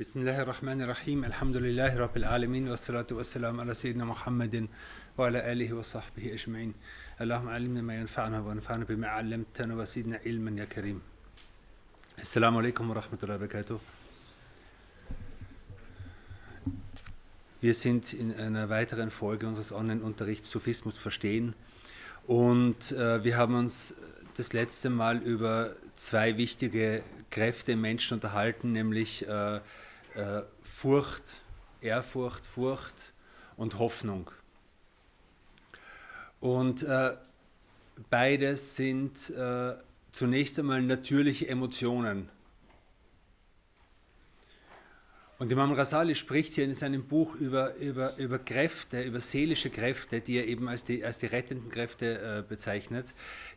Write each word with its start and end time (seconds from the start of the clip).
بسم 0.00 0.20
الله 0.20 0.42
الرحمن 0.42 0.82
الرحيم 0.82 1.24
الحمد 1.24 1.56
لله 1.56 1.96
رب 1.96 2.16
العالمين 2.16 2.68
والصلاة 2.68 3.06
والسلام 3.10 3.60
على 3.60 3.74
سيدنا 3.74 4.04
محمد 4.04 4.68
وعلى 5.18 5.52
آله 5.52 5.72
وصحبه 5.72 6.34
أجمعين 6.34 6.74
اللهم 7.20 7.48
علمنا 7.48 7.82
ما 7.82 7.94
ينفعنا 8.00 8.40
وانفعنا 8.40 8.84
بما 8.84 9.08
علمتنا 9.08 9.74
وزدنا 9.74 10.20
علما 10.26 10.60
يا 10.60 10.64
كريم 10.64 11.00
السلام 12.18 12.56
عليكم 12.56 12.90
ورحمة 12.90 13.18
الله 13.22 13.34
وبركاته 13.34 13.78
Wir 17.62 17.72
sind 17.74 18.12
in 18.12 18.34
einer 18.34 18.68
weiteren 18.68 19.10
Folge 19.10 19.46
unseres 19.46 19.72
Online-Unterrichts 19.72 20.50
Sophismus 20.50 20.98
verstehen 20.98 21.54
und 22.26 22.92
äh, 22.92 23.24
wir 23.24 23.38
haben 23.38 23.54
uns 23.54 23.94
das 24.36 24.52
letzte 24.52 24.90
Mal 24.90 25.16
über 25.22 25.74
zwei 25.96 26.36
wichtige 26.36 27.02
Kräfte 27.30 27.72
im 27.72 27.80
Menschen 27.80 28.14
unterhalten, 28.14 28.72
nämlich 28.72 29.26
äh, 29.26 29.60
äh, 30.15 30.41
Furcht, 30.61 31.41
Ehrfurcht, 31.81 32.45
Furcht 32.45 33.13
und 33.57 33.79
Hoffnung. 33.79 34.31
Und 36.39 36.83
äh, 36.83 37.15
beides 38.09 38.75
sind 38.75 39.29
äh, 39.29 39.73
zunächst 40.11 40.59
einmal 40.59 40.81
natürliche 40.81 41.47
Emotionen. 41.47 42.29
Und 45.41 45.51
Imam 45.51 45.71
Rasali 45.71 46.13
spricht 46.13 46.53
hier 46.53 46.65
in 46.65 46.75
seinem 46.75 47.03
Buch 47.03 47.33
über, 47.33 47.75
über, 47.77 48.15
über 48.17 48.37
Kräfte, 48.37 49.01
über 49.01 49.19
seelische 49.19 49.71
Kräfte, 49.71 50.21
die 50.21 50.37
er 50.37 50.47
eben 50.47 50.69
als 50.69 50.83
die, 50.83 51.03
als 51.03 51.17
die 51.17 51.25
rettenden 51.25 51.71
Kräfte 51.71 52.21
äh, 52.21 52.43
bezeichnet, 52.47 53.15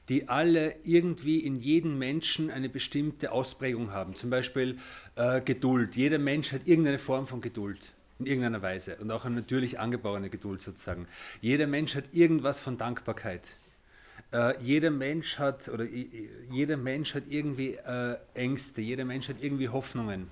die 0.09 0.31
alle 0.31 0.77
irgendwie 0.85 1.41
in 1.41 1.57
jedem 1.57 1.99
Menschen 1.99 2.51
eine 2.51 2.71
bestimmte 2.71 3.33
Ausprägung 3.33 3.93
haben. 3.93 4.15
Zum 4.15 4.31
Beispiel 4.31 4.79
äh, 5.17 5.43
Geduld. 5.43 5.95
Jeder 5.95 6.19
Mensch 6.19 6.53
hat 6.53 6.63
irgendeine 6.67 6.99
Form 6.99 7.27
von 7.27 7.43
Geduld 7.43 7.93
in 8.19 8.25
irgendeiner 8.25 8.63
Weise 8.63 8.97
und 8.97 9.11
auch 9.11 9.27
eine 9.27 9.35
natürlich 9.35 9.79
angeborene 9.79 10.31
Geduld 10.31 10.63
sozusagen. 10.63 11.07
Jeder 11.43 11.67
Mensch 11.67 11.95
hat 11.97 12.05
irgendwas 12.13 12.61
von 12.61 12.79
Dankbarkeit. 12.79 13.59
Äh, 14.33 14.55
jeder 14.63 14.91
Mensch 14.91 15.39
hat 15.39 15.69
oder 15.69 15.85
jeder 16.51 16.79
Mensch 16.79 17.13
hat 17.15 17.25
irgendwie 17.29 17.75
äh, 17.75 18.17
Ängste, 18.33 18.81
jeder 18.81 19.05
Mensch 19.05 19.29
hat 19.29 19.43
irgendwie 19.43 19.69
Hoffnungen. 19.69 20.31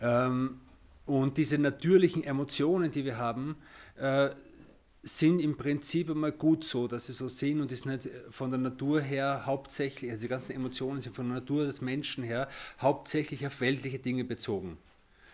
Ähm, 0.00 0.60
und 1.06 1.36
diese 1.36 1.58
natürlichen 1.58 2.24
Emotionen, 2.24 2.90
die 2.90 3.04
wir 3.04 3.18
haben, 3.18 3.56
äh, 3.96 4.30
sind 5.02 5.40
im 5.40 5.56
Prinzip 5.56 6.10
einmal 6.10 6.32
gut 6.32 6.64
so, 6.64 6.88
dass 6.88 7.06
sie 7.06 7.12
so 7.12 7.28
sind 7.28 7.60
und 7.60 7.70
ist 7.70 7.84
nicht 7.84 8.08
von 8.30 8.50
der 8.50 8.58
Natur 8.58 9.02
her 9.02 9.42
hauptsächlich, 9.44 10.10
also 10.10 10.22
die 10.22 10.28
ganzen 10.28 10.52
Emotionen 10.52 11.00
sind 11.00 11.14
von 11.14 11.28
der 11.28 11.40
Natur 11.40 11.66
des 11.66 11.82
Menschen 11.82 12.24
her 12.24 12.48
hauptsächlich 12.80 13.46
auf 13.46 13.60
weltliche 13.60 13.98
Dinge 13.98 14.24
bezogen. 14.24 14.78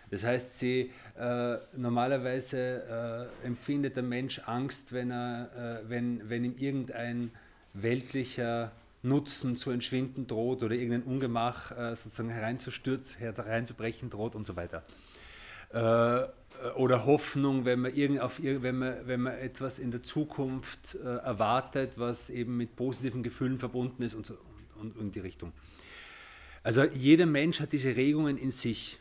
Das 0.09 0.25
heißt, 0.25 0.59
sie 0.59 0.91
äh, 1.17 1.57
normalerweise 1.77 3.29
äh, 3.43 3.47
empfindet 3.47 3.95
der 3.95 4.03
Mensch 4.03 4.41
Angst, 4.45 4.91
wenn, 4.91 5.09
er, 5.09 5.81
äh, 5.85 5.89
wenn, 5.89 6.29
wenn 6.29 6.43
ihm 6.43 6.55
irgendein 6.57 7.31
weltlicher 7.73 8.73
Nutzen 9.03 9.55
zu 9.55 9.71
entschwinden 9.71 10.27
droht 10.27 10.61
oder 10.63 10.75
irgendein 10.75 11.03
Ungemach 11.03 11.71
äh, 11.71 11.95
sozusagen 11.95 12.29
hereinzustürzen, 12.29 13.17
hereinzubrechen 13.19 14.09
droht 14.09 14.35
und 14.35 14.45
so 14.45 14.55
weiter. 14.55 14.83
Äh, 15.69 16.27
oder 16.75 17.05
Hoffnung, 17.05 17.65
wenn 17.65 17.79
man, 17.79 17.93
irgend 17.95 18.19
auf, 18.19 18.39
wenn, 18.41 18.77
man, 18.77 19.07
wenn 19.07 19.21
man 19.21 19.33
etwas 19.33 19.79
in 19.79 19.89
der 19.89 20.03
Zukunft 20.03 20.95
äh, 20.95 21.07
erwartet, 21.07 21.97
was 21.97 22.29
eben 22.29 22.55
mit 22.57 22.75
positiven 22.75 23.23
Gefühlen 23.23 23.57
verbunden 23.57 24.03
ist 24.03 24.13
und, 24.13 24.27
so, 24.27 24.37
und, 24.79 24.95
und 24.95 25.15
die 25.15 25.19
Richtung. 25.19 25.53
Also 26.61 26.83
jeder 26.83 27.25
Mensch 27.25 27.59
hat 27.59 27.71
diese 27.71 27.95
Regungen 27.95 28.37
in 28.37 28.51
sich. 28.51 28.99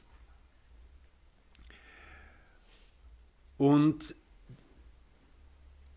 Und 3.58 4.14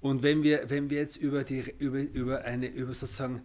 und 0.04 0.22
wenn 0.22 0.44
wir, 0.44 0.70
wenn 0.70 0.90
wir 0.90 0.98
jetzt 0.98 1.16
über, 1.16 1.46
die, 1.46 1.64
über, 1.80 2.00
über, 2.00 2.42
eine, 2.42 2.68
über 2.68 2.94
sozusagen 2.94 3.42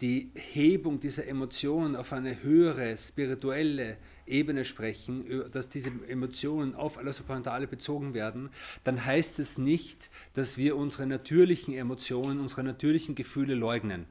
die 0.00 0.30
Hebung 0.34 1.00
dieser 1.00 1.26
Emotionen 1.26 1.96
auf 1.96 2.12
eine 2.12 2.42
höhere 2.42 2.96
spirituelle 2.96 3.96
Ebene 4.26 4.64
sprechen, 4.64 5.24
dass 5.52 5.68
diese 5.68 5.90
Emotionen 6.08 6.74
auf 6.74 6.98
Allah 6.98 7.12
Subhanahu 7.12 7.66
bezogen 7.66 8.12
werden, 8.12 8.50
dann 8.84 9.04
heißt 9.04 9.38
es 9.38 9.56
nicht, 9.56 10.10
dass 10.34 10.58
wir 10.58 10.76
unsere 10.76 11.06
natürlichen 11.06 11.74
Emotionen, 11.74 12.40
unsere 12.40 12.62
natürlichen 12.64 13.14
Gefühle 13.14 13.54
leugnen. 13.54 14.06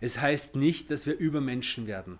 Es 0.00 0.20
heißt 0.20 0.56
nicht, 0.56 0.90
dass 0.90 1.06
wir 1.06 1.16
Übermenschen 1.16 1.86
werden, 1.86 2.18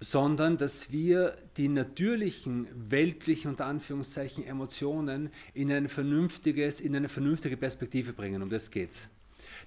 sondern 0.00 0.58
dass 0.58 0.92
wir 0.92 1.38
die 1.56 1.68
natürlichen, 1.68 2.68
weltlichen 2.90 3.52
unter 3.52 3.64
Anführungszeichen 3.64 4.44
Emotionen 4.44 5.30
in, 5.54 5.72
ein 5.72 5.88
vernünftiges, 5.88 6.80
in 6.80 6.94
eine 6.94 7.08
vernünftige 7.08 7.56
Perspektive 7.56 8.12
bringen. 8.12 8.42
Um 8.42 8.50
das 8.50 8.70
geht's. 8.70 9.08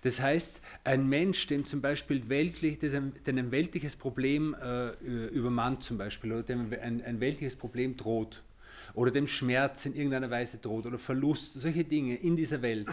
Das 0.02 0.22
heißt, 0.22 0.62
ein 0.84 1.08
Mensch, 1.08 1.48
dem 1.48 1.66
zum 1.66 1.82
Beispiel 1.82 2.30
weltlich, 2.30 2.80
dem 2.80 3.14
ein 3.26 3.52
weltliches 3.52 3.96
Problem 3.96 4.56
äh, 4.62 4.92
übermannt 5.28 5.84
zum 5.84 5.98
Beispiel, 5.98 6.32
oder 6.32 6.44
dem 6.44 6.72
ein, 6.82 7.04
ein 7.04 7.20
weltliches 7.20 7.56
Problem 7.56 7.98
droht, 7.98 8.42
oder 8.94 9.12
dem 9.12 9.28
Schmerz 9.28 9.86
in 9.86 9.96
irgendeiner 9.96 10.30
Weise 10.30 10.58
droht, 10.58 10.86
oder 10.86 11.00
Verlust, 11.00 11.54
solche 11.56 11.84
Dinge 11.84 12.16
in 12.16 12.36
dieser 12.36 12.62
Welt, 12.62 12.88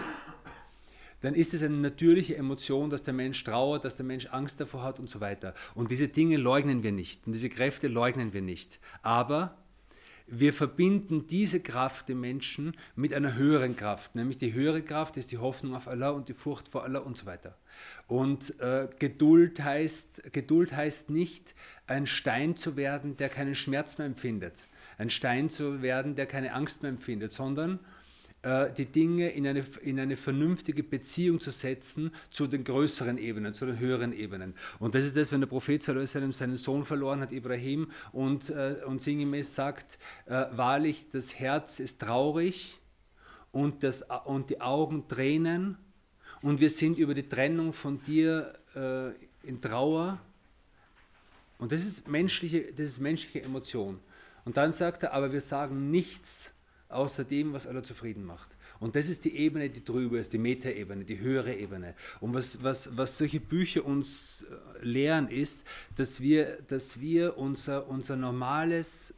dann 1.22 1.34
ist 1.34 1.54
es 1.54 1.62
eine 1.62 1.76
natürliche 1.76 2.36
Emotion, 2.36 2.90
dass 2.90 3.02
der 3.02 3.14
Mensch 3.14 3.42
trauert, 3.42 3.84
dass 3.84 3.96
der 3.96 4.04
Mensch 4.04 4.26
Angst 4.26 4.60
davor 4.60 4.82
hat 4.82 4.98
und 4.98 5.08
so 5.08 5.20
weiter. 5.20 5.54
Und 5.74 5.90
diese 5.90 6.08
Dinge 6.08 6.36
leugnen 6.36 6.82
wir 6.82 6.92
nicht 6.92 7.26
und 7.26 7.32
diese 7.32 7.48
Kräfte 7.48 7.88
leugnen 7.88 8.32
wir 8.32 8.42
nicht. 8.42 8.78
Aber 9.02 9.56
wir 10.26 10.52
verbinden 10.52 11.26
diese 11.26 11.60
Kraft 11.60 12.10
im 12.10 12.20
Menschen 12.20 12.76
mit 12.96 13.14
einer 13.14 13.34
höheren 13.34 13.76
Kraft, 13.76 14.14
nämlich 14.14 14.38
die 14.38 14.52
höhere 14.52 14.82
Kraft 14.82 15.16
ist 15.16 15.30
die 15.30 15.38
Hoffnung 15.38 15.74
auf 15.74 15.86
Allah 15.86 16.10
und 16.10 16.28
die 16.28 16.34
Furcht 16.34 16.68
vor 16.68 16.84
Allah 16.84 17.00
und 17.00 17.16
so 17.16 17.26
weiter. 17.26 17.56
Und 18.08 18.58
äh, 18.60 18.88
Geduld, 18.98 19.62
heißt, 19.62 20.32
Geduld 20.32 20.74
heißt 20.74 21.10
nicht, 21.10 21.54
ein 21.86 22.06
Stein 22.06 22.56
zu 22.56 22.76
werden, 22.76 23.16
der 23.16 23.28
keinen 23.28 23.54
Schmerz 23.54 23.98
mehr 23.98 24.06
empfindet, 24.06 24.66
ein 24.98 25.10
Stein 25.10 25.48
zu 25.50 25.82
werden, 25.82 26.16
der 26.16 26.26
keine 26.26 26.54
Angst 26.54 26.82
mehr 26.82 26.90
empfindet, 26.90 27.32
sondern 27.32 27.78
die 28.44 28.86
Dinge 28.86 29.30
in 29.30 29.44
eine, 29.44 29.64
in 29.82 29.98
eine 29.98 30.16
vernünftige 30.16 30.84
Beziehung 30.84 31.40
zu 31.40 31.50
setzen 31.50 32.12
zu 32.30 32.46
den 32.46 32.62
größeren 32.62 33.18
Ebenen, 33.18 33.54
zu 33.54 33.66
den 33.66 33.80
höheren 33.80 34.12
Ebenen. 34.12 34.54
Und 34.78 34.94
das 34.94 35.04
ist 35.04 35.16
das, 35.16 35.32
wenn 35.32 35.40
der 35.40 35.48
Prophet 35.48 35.82
seinen 35.82 36.56
Sohn 36.56 36.84
verloren 36.84 37.20
hat, 37.20 37.32
Ibrahim, 37.32 37.90
und, 38.12 38.50
äh, 38.50 38.76
und 38.86 39.02
sinngemäß 39.02 39.52
sagt, 39.52 39.98
äh, 40.26 40.44
wahrlich, 40.52 41.06
das 41.10 41.40
Herz 41.40 41.80
ist 41.80 42.00
traurig 42.02 42.78
und, 43.50 43.82
das, 43.82 44.02
und 44.26 44.50
die 44.50 44.60
Augen 44.60 45.08
tränen 45.08 45.76
und 46.42 46.60
wir 46.60 46.70
sind 46.70 46.98
über 46.98 47.14
die 47.14 47.28
Trennung 47.28 47.72
von 47.72 48.02
dir 48.02 48.54
äh, 48.74 49.48
in 49.48 49.60
Trauer. 49.60 50.20
Und 51.58 51.72
das 51.72 51.84
ist 51.84 52.06
menschliche, 52.06 52.72
das 52.72 52.88
ist 52.88 53.00
menschliche 53.00 53.42
Emotion. 53.42 53.98
Und 54.44 54.56
dann 54.56 54.72
sagt 54.72 55.02
er, 55.02 55.12
aber 55.12 55.32
wir 55.32 55.40
sagen 55.40 55.90
nichts 55.90 56.52
außer 56.88 57.24
dem, 57.24 57.52
was 57.52 57.66
Allah 57.66 57.82
zufrieden 57.82 58.24
macht. 58.24 58.56
Und 58.78 58.94
das 58.94 59.08
ist 59.08 59.24
die 59.24 59.36
Ebene, 59.36 59.70
die 59.70 59.84
drüber 59.84 60.18
ist, 60.18 60.32
die 60.32 60.38
Metaebene, 60.38 61.04
die 61.04 61.18
höhere 61.18 61.54
Ebene. 61.54 61.94
Und 62.20 62.34
was, 62.34 62.62
was, 62.62 62.96
was 62.96 63.16
solche 63.18 63.40
Bücher 63.40 63.84
uns 63.84 64.44
äh, 64.82 64.84
lehren, 64.84 65.28
ist, 65.28 65.64
dass 65.96 66.20
wir, 66.20 66.58
dass 66.68 67.00
wir 67.00 67.38
unser, 67.38 67.88
unser 67.88 68.16
normales 68.16 69.14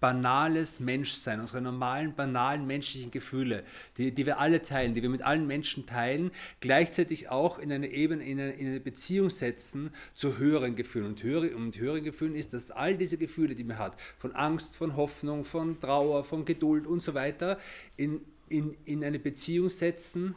banales 0.00 0.80
Menschsein, 0.80 1.40
unsere 1.40 1.60
normalen, 1.60 2.14
banalen 2.14 2.66
menschlichen 2.66 3.10
Gefühle, 3.10 3.64
die, 3.96 4.12
die 4.12 4.26
wir 4.26 4.38
alle 4.38 4.62
teilen, 4.62 4.94
die 4.94 5.02
wir 5.02 5.08
mit 5.08 5.22
allen 5.22 5.46
Menschen 5.46 5.86
teilen, 5.86 6.30
gleichzeitig 6.60 7.30
auch 7.30 7.58
in 7.58 7.72
eine 7.72 7.88
Ebene, 7.88 8.24
in 8.24 8.40
eine, 8.40 8.52
in 8.52 8.66
eine 8.68 8.80
Beziehung 8.80 9.30
setzen 9.30 9.90
zu 10.14 10.38
höheren 10.38 10.76
Gefühlen. 10.76 11.06
Und, 11.06 11.22
höhere, 11.22 11.56
und 11.56 11.78
höheren 11.78 12.04
Gefühlen 12.04 12.34
ist, 12.34 12.52
dass 12.52 12.70
all 12.70 12.96
diese 12.96 13.18
Gefühle, 13.18 13.54
die 13.54 13.64
man 13.64 13.78
hat, 13.78 14.00
von 14.18 14.32
Angst, 14.32 14.76
von 14.76 14.96
Hoffnung, 14.96 15.44
von 15.44 15.80
Trauer, 15.80 16.24
von 16.24 16.44
Geduld 16.44 16.86
und 16.86 17.00
so 17.00 17.14
weiter, 17.14 17.58
in, 17.96 18.20
in, 18.48 18.76
in 18.84 19.04
eine 19.04 19.18
Beziehung 19.18 19.68
setzen 19.68 20.34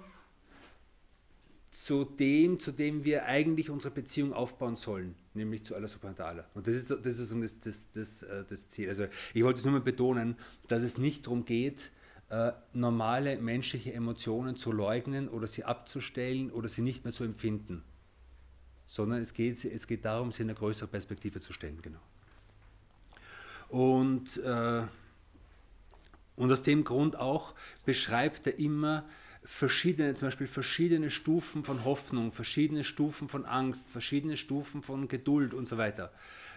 zu 1.72 2.04
dem, 2.04 2.60
zu 2.60 2.74
dem 2.74 3.06
wir 3.06 3.26
eigentlich 3.26 3.70
unsere 3.70 3.94
Beziehung 3.94 4.34
aufbauen 4.34 4.76
sollen, 4.76 5.16
nämlich 5.34 5.64
zu 5.64 5.74
Allah 5.74 5.88
subhanahu 5.88 6.18
wa 6.18 6.24
ta'ala. 6.24 6.44
Und 6.54 6.68
das 6.68 6.76
ist, 6.76 6.92
das, 6.92 7.18
ist 7.18 7.32
das, 7.32 7.60
das, 7.62 7.92
das, 7.94 8.24
äh, 8.24 8.44
das 8.50 8.68
Ziel. 8.68 8.90
Also 8.90 9.06
ich 9.34 9.44
wollte 9.44 9.60
es 9.60 9.64
nur 9.64 9.74
mal 9.74 9.82
betonen, 9.82 10.36
dass 10.68 10.84
es 10.84 10.98
nicht 10.98 11.26
darum 11.26 11.46
geht, 11.46 11.92
äh, 12.30 12.52
normale 12.74 13.38
menschliche 13.38 13.94
Emotionen 13.94 14.58
zu 14.58 14.74
leugnen 14.74 15.30
oder 15.30 15.48
sie 15.48 15.64
abzustellen 15.64 16.52
oder 16.52 16.68
sie 16.68 16.82
nicht 16.82 17.06
mehr 17.06 17.14
zu 17.14 17.24
empfinden, 17.24 17.84
sondern 18.86 19.22
es 19.22 19.34
geht, 19.34 19.64
es 19.64 19.88
geht 19.88 20.04
darum, 20.04 20.34
sie 20.34 20.44
in 20.44 20.50
eine 20.50 20.58
größere 20.58 20.90
Perspektive 20.90 21.40
zu 21.40 21.54
stellen. 21.54 21.82
Genau. 21.82 22.00
Und, 23.70 24.38
äh, 24.44 24.84
und 26.36 26.52
aus 26.52 26.64
dem 26.64 26.84
Grund 26.84 27.16
auch 27.16 27.56
beschreibt 27.86 28.46
er 28.46 28.60
immer 28.60 29.06
verschiedene, 29.44 30.14
zum 30.14 30.28
Beispiel 30.28 30.48
verschiedene 30.48 31.10
Stufen 31.10 31.64
von 31.64 31.84
Hoffnung, 31.84 32.32
verschiedene 32.32 32.84
Stufen 32.84 33.28
von 33.28 33.46
Angst, 33.46 33.90
verschiedene 33.90 34.38
Stufen 34.38 34.84
von 34.84 35.08
Geduld 35.08 35.54
und 35.54 35.68
so 35.68 35.78
weiter. 35.78 36.12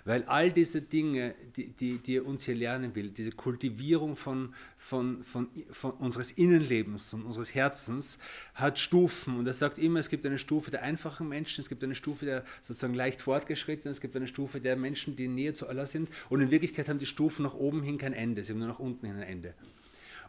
Weil 0.06 0.24
all 0.24 0.50
diese 0.52 0.82
Dinge, 0.82 1.34
die, 1.56 1.70
die, 1.70 1.96
die 1.96 2.16
er 2.16 2.26
uns 2.26 2.44
hier 2.44 2.54
lernen 2.54 2.94
will, 2.94 3.08
diese 3.08 3.32
Kultivierung 3.32 4.16
von, 4.16 4.54
von, 4.76 5.24
von, 5.24 5.48
von 5.72 5.92
unseres 5.92 6.32
Innenlebens 6.32 7.14
und 7.14 7.22
unseres 7.22 7.54
Herzens, 7.54 8.18
hat 8.52 8.78
Stufen. 8.78 9.38
Und 9.38 9.46
er 9.46 9.54
sagt 9.54 9.78
immer, 9.78 10.00
es 10.00 10.10
gibt 10.10 10.26
eine 10.26 10.38
Stufe 10.38 10.70
der 10.70 10.82
einfachen 10.82 11.26
Menschen, 11.26 11.62
es 11.62 11.70
gibt 11.70 11.82
eine 11.82 11.94
Stufe 11.94 12.26
der 12.26 12.44
sozusagen 12.62 12.92
leicht 12.92 13.22
fortgeschrittenen, 13.22 13.92
es 13.92 14.02
gibt 14.02 14.14
eine 14.14 14.28
Stufe 14.28 14.60
der 14.60 14.76
Menschen, 14.76 15.16
die 15.16 15.26
näher 15.26 15.54
zu 15.54 15.68
Allah 15.68 15.86
sind. 15.86 16.10
Und 16.28 16.42
in 16.42 16.50
Wirklichkeit 16.50 16.90
haben 16.90 16.98
die 16.98 17.06
Stufen 17.06 17.42
nach 17.42 17.54
oben 17.54 17.82
hin 17.82 17.96
kein 17.96 18.12
Ende, 18.12 18.44
sie 18.44 18.52
haben 18.52 18.58
nur 18.58 18.68
nach 18.68 18.80
unten 18.80 19.06
hin 19.06 19.16
ein 19.16 19.22
Ende. 19.22 19.54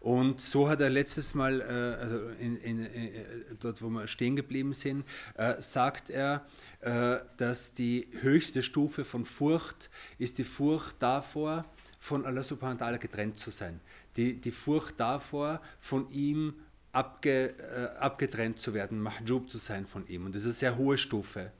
Und 0.05 0.39
so 0.39 0.69
hat 0.69 0.81
er 0.81 0.91
letztes 0.91 1.33
Mal, 1.33 1.61
äh, 1.61 1.63
also 1.99 2.29
in, 2.39 2.57
in, 2.57 2.85
in, 2.85 3.05
äh, 3.15 3.25
dort 3.59 3.81
wo 3.81 3.89
wir 3.89 4.07
stehen 4.07 4.35
geblieben 4.35 4.71
sind, 4.71 5.03
äh, 5.33 5.59
sagt 5.59 6.11
er, 6.11 6.45
äh, 6.81 7.17
dass 7.37 7.73
die 7.73 8.07
höchste 8.21 8.61
Stufe 8.61 9.03
von 9.03 9.25
Furcht 9.25 9.89
ist 10.19 10.37
die 10.37 10.43
Furcht 10.43 10.97
davor, 10.99 11.65
von 11.97 12.23
Allah 12.23 12.43
subhanahu 12.43 12.79
wa 12.79 12.85
ta'ala 12.85 12.97
getrennt 12.99 13.39
zu 13.39 13.49
sein. 13.49 13.81
Die, 14.15 14.39
die 14.39 14.51
Furcht 14.51 14.99
davor, 14.99 15.59
von 15.79 16.07
ihm 16.11 16.53
abge, 16.91 17.55
äh, 17.57 17.97
abgetrennt 17.97 18.59
zu 18.59 18.75
werden, 18.75 19.01
mahjub 19.01 19.49
zu 19.49 19.57
sein 19.57 19.87
von 19.87 20.05
ihm. 20.05 20.27
Und 20.27 20.35
das 20.35 20.43
ist 20.43 20.49
eine 20.49 20.53
sehr 20.53 20.77
hohe 20.77 20.99
Stufe. 20.99 21.51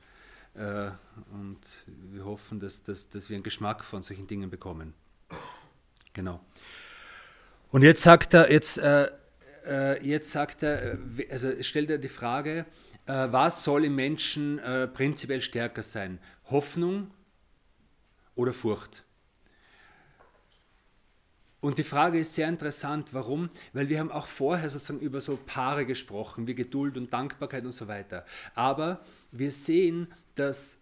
Äh, 0.54 0.92
und 1.32 1.58
wir 2.12 2.24
hoffen, 2.24 2.60
dass, 2.60 2.80
dass, 2.84 3.08
dass 3.08 3.28
wir 3.28 3.34
einen 3.34 3.42
Geschmack 3.42 3.82
von 3.82 4.04
solchen 4.04 4.28
Dingen 4.28 4.50
bekommen. 4.50 4.94
Genau. 6.12 6.40
Und 7.76 7.82
jetzt 7.82 8.04
sagt 8.04 8.32
er, 8.32 8.50
jetzt, 8.50 8.78
äh, 8.78 9.10
äh, 9.66 10.02
jetzt 10.02 10.30
sagt 10.30 10.62
er, 10.62 10.94
äh, 10.94 10.98
also 11.30 11.62
stellt 11.62 11.90
er 11.90 11.98
die 11.98 12.08
Frage, 12.08 12.64
äh, 13.04 13.28
was 13.30 13.64
soll 13.64 13.84
im 13.84 13.96
Menschen 13.96 14.58
äh, 14.60 14.88
prinzipiell 14.88 15.42
stärker 15.42 15.82
sein? 15.82 16.18
Hoffnung 16.48 17.10
oder 18.34 18.54
Furcht? 18.54 19.04
Und 21.60 21.76
die 21.76 21.84
Frage 21.84 22.18
ist 22.18 22.32
sehr 22.32 22.48
interessant. 22.48 23.12
Warum? 23.12 23.50
Weil 23.74 23.90
wir 23.90 23.98
haben 23.98 24.10
auch 24.10 24.26
vorher 24.26 24.70
sozusagen 24.70 25.00
über 25.00 25.20
so 25.20 25.38
Paare 25.44 25.84
gesprochen, 25.84 26.46
wie 26.46 26.54
Geduld 26.54 26.96
und 26.96 27.12
Dankbarkeit 27.12 27.66
und 27.66 27.72
so 27.72 27.88
weiter. 27.88 28.24
Aber 28.54 29.04
wir 29.32 29.50
sehen, 29.50 30.08
dass 30.34 30.78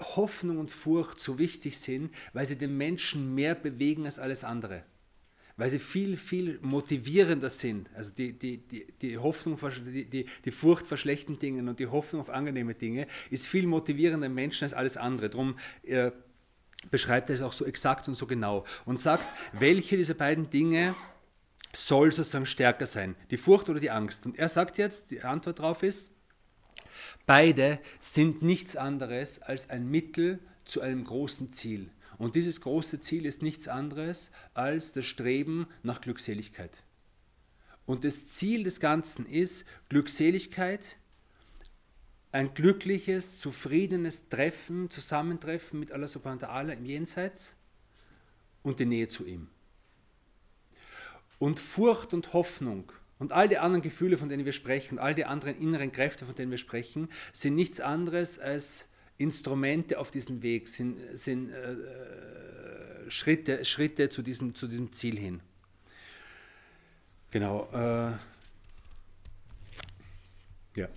Hoffnung 0.00 0.58
und 0.58 0.72
Furcht 0.72 1.20
so 1.20 1.38
wichtig 1.38 1.78
sind, 1.78 2.12
weil 2.32 2.46
sie 2.46 2.56
den 2.56 2.76
Menschen 2.76 3.32
mehr 3.32 3.54
bewegen 3.54 4.06
als 4.06 4.18
alles 4.18 4.42
andere 4.42 4.82
weil 5.56 5.68
sie 5.68 5.78
viel, 5.78 6.16
viel 6.16 6.58
motivierender 6.62 7.50
sind. 7.50 7.88
Also 7.94 8.10
die, 8.10 8.32
die, 8.32 8.58
die, 8.58 8.86
die 9.00 9.18
Hoffnung, 9.18 9.58
die, 9.86 10.04
die, 10.04 10.26
die 10.44 10.50
Furcht 10.50 10.86
vor 10.86 10.96
schlechten 10.96 11.38
Dingen 11.38 11.68
und 11.68 11.78
die 11.78 11.86
Hoffnung 11.86 12.22
auf 12.22 12.30
angenehme 12.30 12.74
Dinge 12.74 13.06
ist 13.30 13.46
viel 13.46 13.66
motivierender 13.66 14.26
im 14.26 14.34
Menschen 14.34 14.64
als 14.64 14.74
alles 14.74 14.96
andere. 14.96 15.30
Darum 15.30 15.56
äh, 15.82 16.10
beschreibt 16.90 17.30
er 17.30 17.36
es 17.36 17.42
auch 17.42 17.52
so 17.52 17.64
exakt 17.64 18.08
und 18.08 18.14
so 18.14 18.26
genau 18.26 18.64
und 18.84 18.98
sagt, 18.98 19.28
welche 19.52 19.96
dieser 19.96 20.14
beiden 20.14 20.50
Dinge 20.50 20.94
soll 21.74 22.12
sozusagen 22.12 22.46
stärker 22.46 22.86
sein, 22.86 23.14
die 23.30 23.36
Furcht 23.36 23.68
oder 23.68 23.80
die 23.80 23.90
Angst. 23.90 24.26
Und 24.26 24.38
er 24.38 24.48
sagt 24.48 24.78
jetzt, 24.78 25.10
die 25.10 25.22
Antwort 25.22 25.58
darauf 25.58 25.82
ist, 25.82 26.12
beide 27.26 27.78
sind 27.98 28.42
nichts 28.42 28.76
anderes 28.76 29.40
als 29.40 29.70
ein 29.70 29.90
Mittel 29.90 30.38
zu 30.64 30.80
einem 30.80 31.04
großen 31.04 31.52
Ziel. 31.52 31.90
Und 32.22 32.36
dieses 32.36 32.60
große 32.60 33.00
Ziel 33.00 33.26
ist 33.26 33.42
nichts 33.42 33.66
anderes 33.66 34.30
als 34.54 34.92
das 34.92 35.06
Streben 35.06 35.66
nach 35.82 36.00
Glückseligkeit. 36.00 36.84
Und 37.84 38.04
das 38.04 38.28
Ziel 38.28 38.62
des 38.62 38.78
Ganzen 38.78 39.26
ist 39.26 39.64
Glückseligkeit, 39.88 40.98
ein 42.30 42.54
glückliches, 42.54 43.40
zufriedenes 43.40 44.28
Treffen, 44.28 44.88
Zusammentreffen 44.88 45.80
mit 45.80 45.90
Allah 45.90 46.06
subhanahu 46.06 46.42
wa 46.42 46.46
ta'ala 46.46 46.74
im 46.74 46.84
Jenseits 46.84 47.56
und 48.62 48.78
die 48.78 48.86
Nähe 48.86 49.08
zu 49.08 49.26
ihm. 49.26 49.48
Und 51.40 51.58
Furcht 51.58 52.14
und 52.14 52.34
Hoffnung 52.34 52.92
und 53.18 53.32
all 53.32 53.48
die 53.48 53.58
anderen 53.58 53.82
Gefühle, 53.82 54.16
von 54.16 54.28
denen 54.28 54.44
wir 54.44 54.52
sprechen, 54.52 55.00
all 55.00 55.16
die 55.16 55.24
anderen 55.24 55.56
inneren 55.56 55.90
Kräfte, 55.90 56.24
von 56.24 56.36
denen 56.36 56.52
wir 56.52 56.58
sprechen, 56.58 57.08
sind 57.32 57.56
nichts 57.56 57.80
anderes 57.80 58.38
als 58.38 58.86
Instrumente 59.18 59.98
auf 59.98 60.10
diesem 60.10 60.42
Weg, 60.42 60.68
sind, 60.68 60.96
sind 61.18 61.50
äh, 61.50 63.10
Schritte, 63.10 63.64
Schritte 63.64 64.08
zu, 64.08 64.22
diesem, 64.22 64.54
zu 64.54 64.66
diesem 64.66 64.92
Ziel 64.92 65.18
hin. 65.18 65.40
Genau. 67.30 67.68
Äh, 67.72 68.12
ja. 70.76 70.88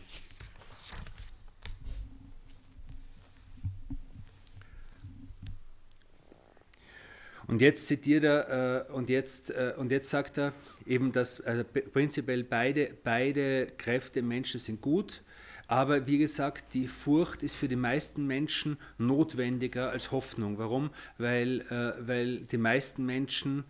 Und 7.47 7.61
jetzt 7.61 7.87
zitiert 7.87 8.23
er, 8.23 8.87
äh, 8.87 8.91
und, 8.91 9.09
jetzt, 9.09 9.51
äh, 9.51 9.73
und 9.77 9.91
jetzt 9.91 10.09
sagt 10.09 10.37
er 10.37 10.53
eben, 10.85 11.11
dass 11.11 11.41
also 11.41 11.63
prinzipiell 11.63 12.43
beide, 12.43 12.97
beide 13.03 13.67
Kräfte 13.77 14.19
im 14.19 14.27
Menschen 14.27 14.59
sind 14.59 14.81
gut, 14.81 15.21
aber 15.67 16.07
wie 16.07 16.17
gesagt, 16.17 16.73
die 16.73 16.87
Furcht 16.87 17.43
ist 17.43 17.55
für 17.55 17.67
die 17.67 17.75
meisten 17.75 18.27
Menschen 18.27 18.77
notwendiger 18.97 19.89
als 19.89 20.11
Hoffnung. 20.11 20.57
Warum? 20.57 20.91
Weil, 21.17 21.61
äh, 21.61 22.07
weil 22.07 22.41
die 22.41 22.57
meisten 22.57 23.05
Menschen 23.05 23.63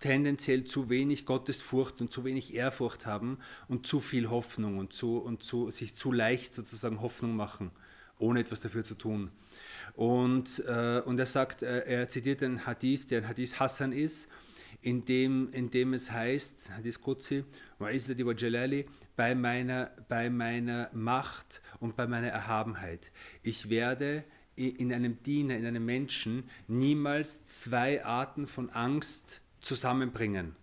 tendenziell 0.00 0.64
zu 0.64 0.90
wenig 0.90 1.26
Gottesfurcht 1.26 2.00
und 2.00 2.12
zu 2.12 2.24
wenig 2.24 2.54
Ehrfurcht 2.54 3.06
haben 3.06 3.38
und 3.68 3.86
zu 3.86 4.00
viel 4.00 4.30
Hoffnung 4.30 4.78
und, 4.78 4.92
zu, 4.92 5.18
und 5.18 5.42
zu, 5.42 5.70
sich 5.70 5.96
zu 5.96 6.12
leicht 6.12 6.54
sozusagen 6.54 7.00
Hoffnung 7.00 7.34
machen, 7.34 7.70
ohne 8.18 8.40
etwas 8.40 8.60
dafür 8.60 8.84
zu 8.84 8.94
tun. 8.94 9.30
Und, 9.94 10.62
äh, 10.66 11.00
und 11.04 11.18
er 11.18 11.26
sagt, 11.26 11.62
äh, 11.62 11.80
er 11.80 12.08
zitiert 12.08 12.42
einen 12.42 12.66
Hadith, 12.66 13.08
der 13.08 13.22
ein 13.22 13.28
Hadith 13.28 13.58
Hassan 13.58 13.92
ist, 13.92 14.28
in 14.80 15.04
dem, 15.04 15.50
in 15.50 15.70
dem 15.70 15.92
es 15.94 16.12
heißt, 16.12 16.70
Hadith 16.70 17.00
Qudsi, 17.00 17.44
bei 19.18 19.34
meiner, 19.34 19.90
bei 20.08 20.30
meiner 20.30 20.90
Macht 20.92 21.60
und 21.80 21.96
bei 21.96 22.06
meiner 22.06 22.28
Erhabenheit. 22.28 23.10
Ich 23.42 23.68
werde 23.68 24.22
in 24.54 24.92
einem 24.94 25.20
Diener, 25.24 25.56
in 25.56 25.66
einem 25.66 25.84
Menschen 25.84 26.48
niemals 26.68 27.44
zwei 27.44 28.04
Arten 28.04 28.46
von 28.46 28.70
Angst 28.70 29.40
zusammenbringen. 29.60 30.54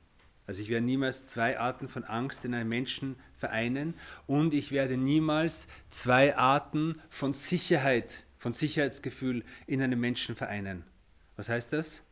Also 0.48 0.62
ich 0.62 0.70
werde 0.70 0.86
niemals 0.86 1.26
zwei 1.26 1.60
Arten 1.60 1.90
von 1.90 2.06
Angst 2.06 2.46
in 2.46 2.54
einem 2.54 2.70
Menschen 2.70 3.18
vereinen 3.36 3.94
und 4.26 4.54
ich 4.54 4.72
werde 4.72 4.96
niemals 4.96 5.68
zwei 5.90 6.38
Arten 6.38 7.02
von 7.10 7.34
Sicherheit, 7.34 8.24
von 8.38 8.54
Sicherheitsgefühl 8.54 9.44
in 9.68 9.82
einem 9.82 10.00
Menschen 10.00 10.34
vereinen. 10.34 10.86
Was 11.36 11.50
heißt 11.50 11.74
das? 11.74 12.04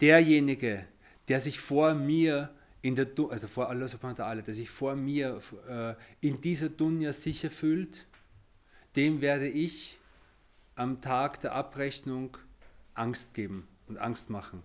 Derjenige, 0.00 0.86
der 1.28 1.40
sich 1.40 1.60
vor 1.60 1.92
mir 1.92 2.48
in 2.82 2.94
der, 2.94 3.08
also 3.30 3.48
vor 3.48 3.68
Allah 3.68 3.88
subhanahu 3.88 4.18
wa 4.18 4.24
ta'ala, 4.24 4.42
der 4.42 4.54
sich 4.54 4.70
vor 4.70 4.94
mir 4.94 5.40
äh, 5.68 5.94
in 6.26 6.40
dieser 6.40 6.68
Dunja 6.68 7.12
sicher 7.12 7.50
fühlt, 7.50 8.06
dem 8.96 9.20
werde 9.20 9.48
ich 9.48 9.98
am 10.76 11.00
Tag 11.00 11.40
der 11.40 11.52
Abrechnung 11.52 12.36
Angst 12.94 13.34
geben 13.34 13.66
und 13.88 13.98
Angst 13.98 14.30
machen. 14.30 14.62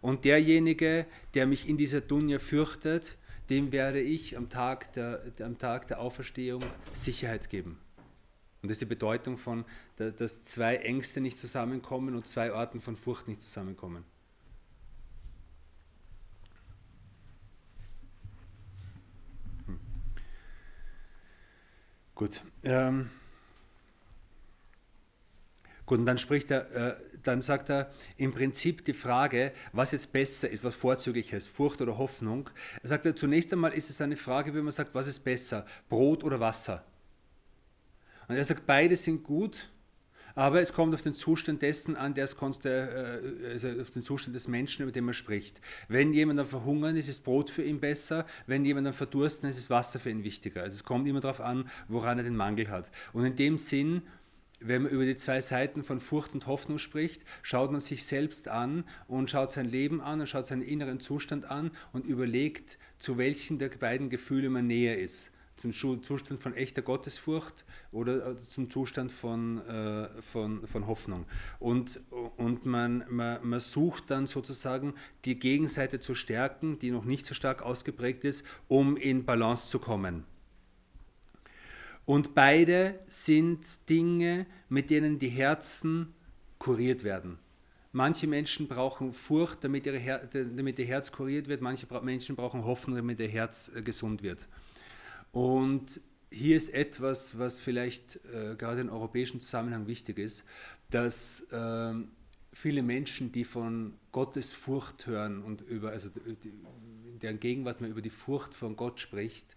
Und 0.00 0.24
derjenige, 0.24 1.06
der 1.34 1.46
mich 1.46 1.68
in 1.68 1.76
dieser 1.76 2.00
Dunja 2.00 2.38
fürchtet, 2.38 3.16
dem 3.48 3.72
werde 3.72 4.00
ich 4.00 4.36
am 4.36 4.48
Tag 4.48 4.92
der, 4.92 5.22
am 5.40 5.58
Tag 5.58 5.88
der 5.88 6.00
Auferstehung 6.00 6.62
Sicherheit 6.92 7.50
geben. 7.50 7.78
Und 8.62 8.68
das 8.68 8.76
ist 8.76 8.82
die 8.82 8.86
Bedeutung 8.86 9.38
von, 9.38 9.64
dass 9.96 10.44
zwei 10.44 10.76
Ängste 10.76 11.20
nicht 11.20 11.38
zusammenkommen 11.38 12.14
und 12.14 12.28
zwei 12.28 12.52
Arten 12.52 12.80
von 12.80 12.96
Furcht 12.96 13.26
nicht 13.26 13.42
zusammenkommen. 13.42 14.04
Gut. 22.20 22.42
Ähm, 22.64 23.08
gut, 25.86 26.00
und 26.00 26.04
dann 26.04 26.18
spricht 26.18 26.50
er, 26.50 26.70
äh, 26.70 26.94
dann 27.22 27.40
sagt 27.40 27.70
er 27.70 27.90
im 28.18 28.34
Prinzip 28.34 28.84
die 28.84 28.92
Frage, 28.92 29.54
was 29.72 29.92
jetzt 29.92 30.12
besser 30.12 30.50
ist, 30.50 30.62
was 30.62 30.74
vorzüglicher 30.74 31.38
ist, 31.38 31.48
Furcht 31.48 31.80
oder 31.80 31.96
Hoffnung. 31.96 32.50
Er 32.82 32.90
sagt, 32.90 33.18
zunächst 33.18 33.50
einmal 33.54 33.72
ist 33.72 33.88
es 33.88 34.02
eine 34.02 34.18
Frage, 34.18 34.54
wie 34.54 34.60
man 34.60 34.70
sagt, 34.70 34.94
was 34.94 35.06
ist 35.06 35.20
besser, 35.20 35.64
Brot 35.88 36.22
oder 36.22 36.40
Wasser? 36.40 36.84
Und 38.28 38.36
er 38.36 38.44
sagt, 38.44 38.66
beide 38.66 38.96
sind 38.96 39.24
gut, 39.24 39.70
aber 40.34 40.60
es 40.60 40.72
kommt 40.72 40.94
auf 40.94 41.02
den 41.02 41.14
Zustand 41.14 41.62
dessen 41.62 41.96
an, 41.96 42.14
der 42.14 42.24
es 42.24 42.36
konnte, 42.36 43.22
äh, 43.42 43.52
also 43.52 43.68
auf 43.80 43.90
den 43.90 44.02
Zustand 44.02 44.34
des 44.34 44.48
Menschen, 44.48 44.82
über 44.82 44.92
den 44.92 45.04
man 45.04 45.14
spricht. 45.14 45.60
Wenn 45.88 46.12
jemand 46.12 46.38
dann 46.38 46.46
verhungern 46.46 46.96
ist, 46.96 47.08
ist 47.08 47.24
Brot 47.24 47.50
für 47.50 47.62
ihn 47.62 47.80
besser. 47.80 48.26
Wenn 48.46 48.64
jemand 48.64 48.86
dann 48.86 48.94
verdursten 48.94 49.48
ist, 49.48 49.58
ist 49.58 49.70
Wasser 49.70 49.98
für 49.98 50.10
ihn 50.10 50.24
wichtiger. 50.24 50.62
Also 50.62 50.74
es 50.74 50.84
kommt 50.84 51.06
immer 51.08 51.20
darauf 51.20 51.40
an, 51.40 51.68
woran 51.88 52.18
er 52.18 52.24
den 52.24 52.36
Mangel 52.36 52.70
hat. 52.70 52.90
Und 53.12 53.24
in 53.24 53.36
dem 53.36 53.58
Sinn 53.58 54.02
wenn 54.60 54.82
man 54.82 54.92
über 54.92 55.06
die 55.06 55.16
zwei 55.16 55.40
Seiten 55.40 55.82
von 55.82 56.00
Furcht 56.00 56.34
und 56.34 56.46
Hoffnung 56.46 56.78
spricht, 56.78 57.22
schaut 57.42 57.72
man 57.72 57.80
sich 57.80 58.04
selbst 58.04 58.48
an 58.48 58.84
und 59.08 59.30
schaut 59.30 59.50
sein 59.50 59.66
Leben 59.66 60.02
an 60.02 60.20
und 60.20 60.26
schaut 60.26 60.46
seinen 60.46 60.62
inneren 60.62 61.00
Zustand 61.00 61.50
an 61.50 61.70
und 61.92 62.04
überlegt, 62.04 62.78
zu 62.98 63.16
welchen 63.16 63.58
der 63.58 63.70
beiden 63.70 64.10
Gefühle 64.10 64.50
man 64.50 64.66
näher 64.66 64.98
ist. 64.98 65.32
Zum 65.60 65.72
Zustand 65.72 66.42
von 66.42 66.54
echter 66.54 66.80
Gottesfurcht 66.80 67.66
oder 67.92 68.30
äh, 68.30 68.40
zum 68.40 68.70
Zustand 68.70 69.12
von, 69.12 69.58
äh, 69.66 70.08
von, 70.22 70.66
von 70.66 70.86
Hoffnung. 70.86 71.26
Und, 71.58 72.00
und 72.38 72.64
man, 72.64 73.04
man, 73.10 73.46
man 73.46 73.60
sucht 73.60 74.10
dann 74.10 74.26
sozusagen 74.26 74.94
die 75.26 75.38
Gegenseite 75.38 76.00
zu 76.00 76.14
stärken, 76.14 76.78
die 76.78 76.90
noch 76.90 77.04
nicht 77.04 77.26
so 77.26 77.34
stark 77.34 77.60
ausgeprägt 77.60 78.24
ist, 78.24 78.42
um 78.68 78.96
in 78.96 79.26
Balance 79.26 79.68
zu 79.68 79.78
kommen. 79.80 80.24
Und 82.06 82.34
beide 82.34 82.98
sind 83.06 83.86
Dinge, 83.90 84.46
mit 84.70 84.88
denen 84.88 85.18
die 85.18 85.28
Herzen 85.28 86.14
kuriert 86.58 87.04
werden. 87.04 87.38
Manche 87.92 88.26
Menschen 88.26 88.66
brauchen 88.66 89.12
Furcht, 89.12 89.62
damit, 89.62 89.84
ihr 89.84 89.98
Herz 89.98 91.12
kuriert 91.12 91.48
wird. 91.48 91.60
Manche 91.60 91.86
Menschen 92.02 92.34
brauchen 92.34 92.64
Hoffnung, 92.64 92.96
damit 92.96 93.20
ihr 93.20 93.28
Herz 93.28 93.70
äh, 93.74 93.82
gesund 93.82 94.22
wird. 94.22 94.48
Und 95.32 96.00
hier 96.30 96.56
ist 96.56 96.72
etwas, 96.72 97.38
was 97.38 97.60
vielleicht 97.60 98.16
äh, 98.26 98.54
gerade 98.56 98.80
im 98.80 98.90
europäischen 98.90 99.40
Zusammenhang 99.40 99.86
wichtig 99.86 100.18
ist, 100.18 100.44
dass 100.90 101.40
äh, 101.50 101.94
viele 102.52 102.82
Menschen, 102.82 103.32
die 103.32 103.44
von 103.44 103.94
Gottes 104.12 104.52
Furcht 104.52 105.06
hören 105.06 105.42
und 105.42 105.60
über, 105.62 105.90
also 105.90 106.10
in 106.24 107.18
deren 107.20 107.40
Gegenwart 107.40 107.80
man 107.80 107.90
über 107.90 108.02
die 108.02 108.10
Furcht 108.10 108.54
von 108.54 108.76
Gott 108.76 109.00
spricht, 109.00 109.56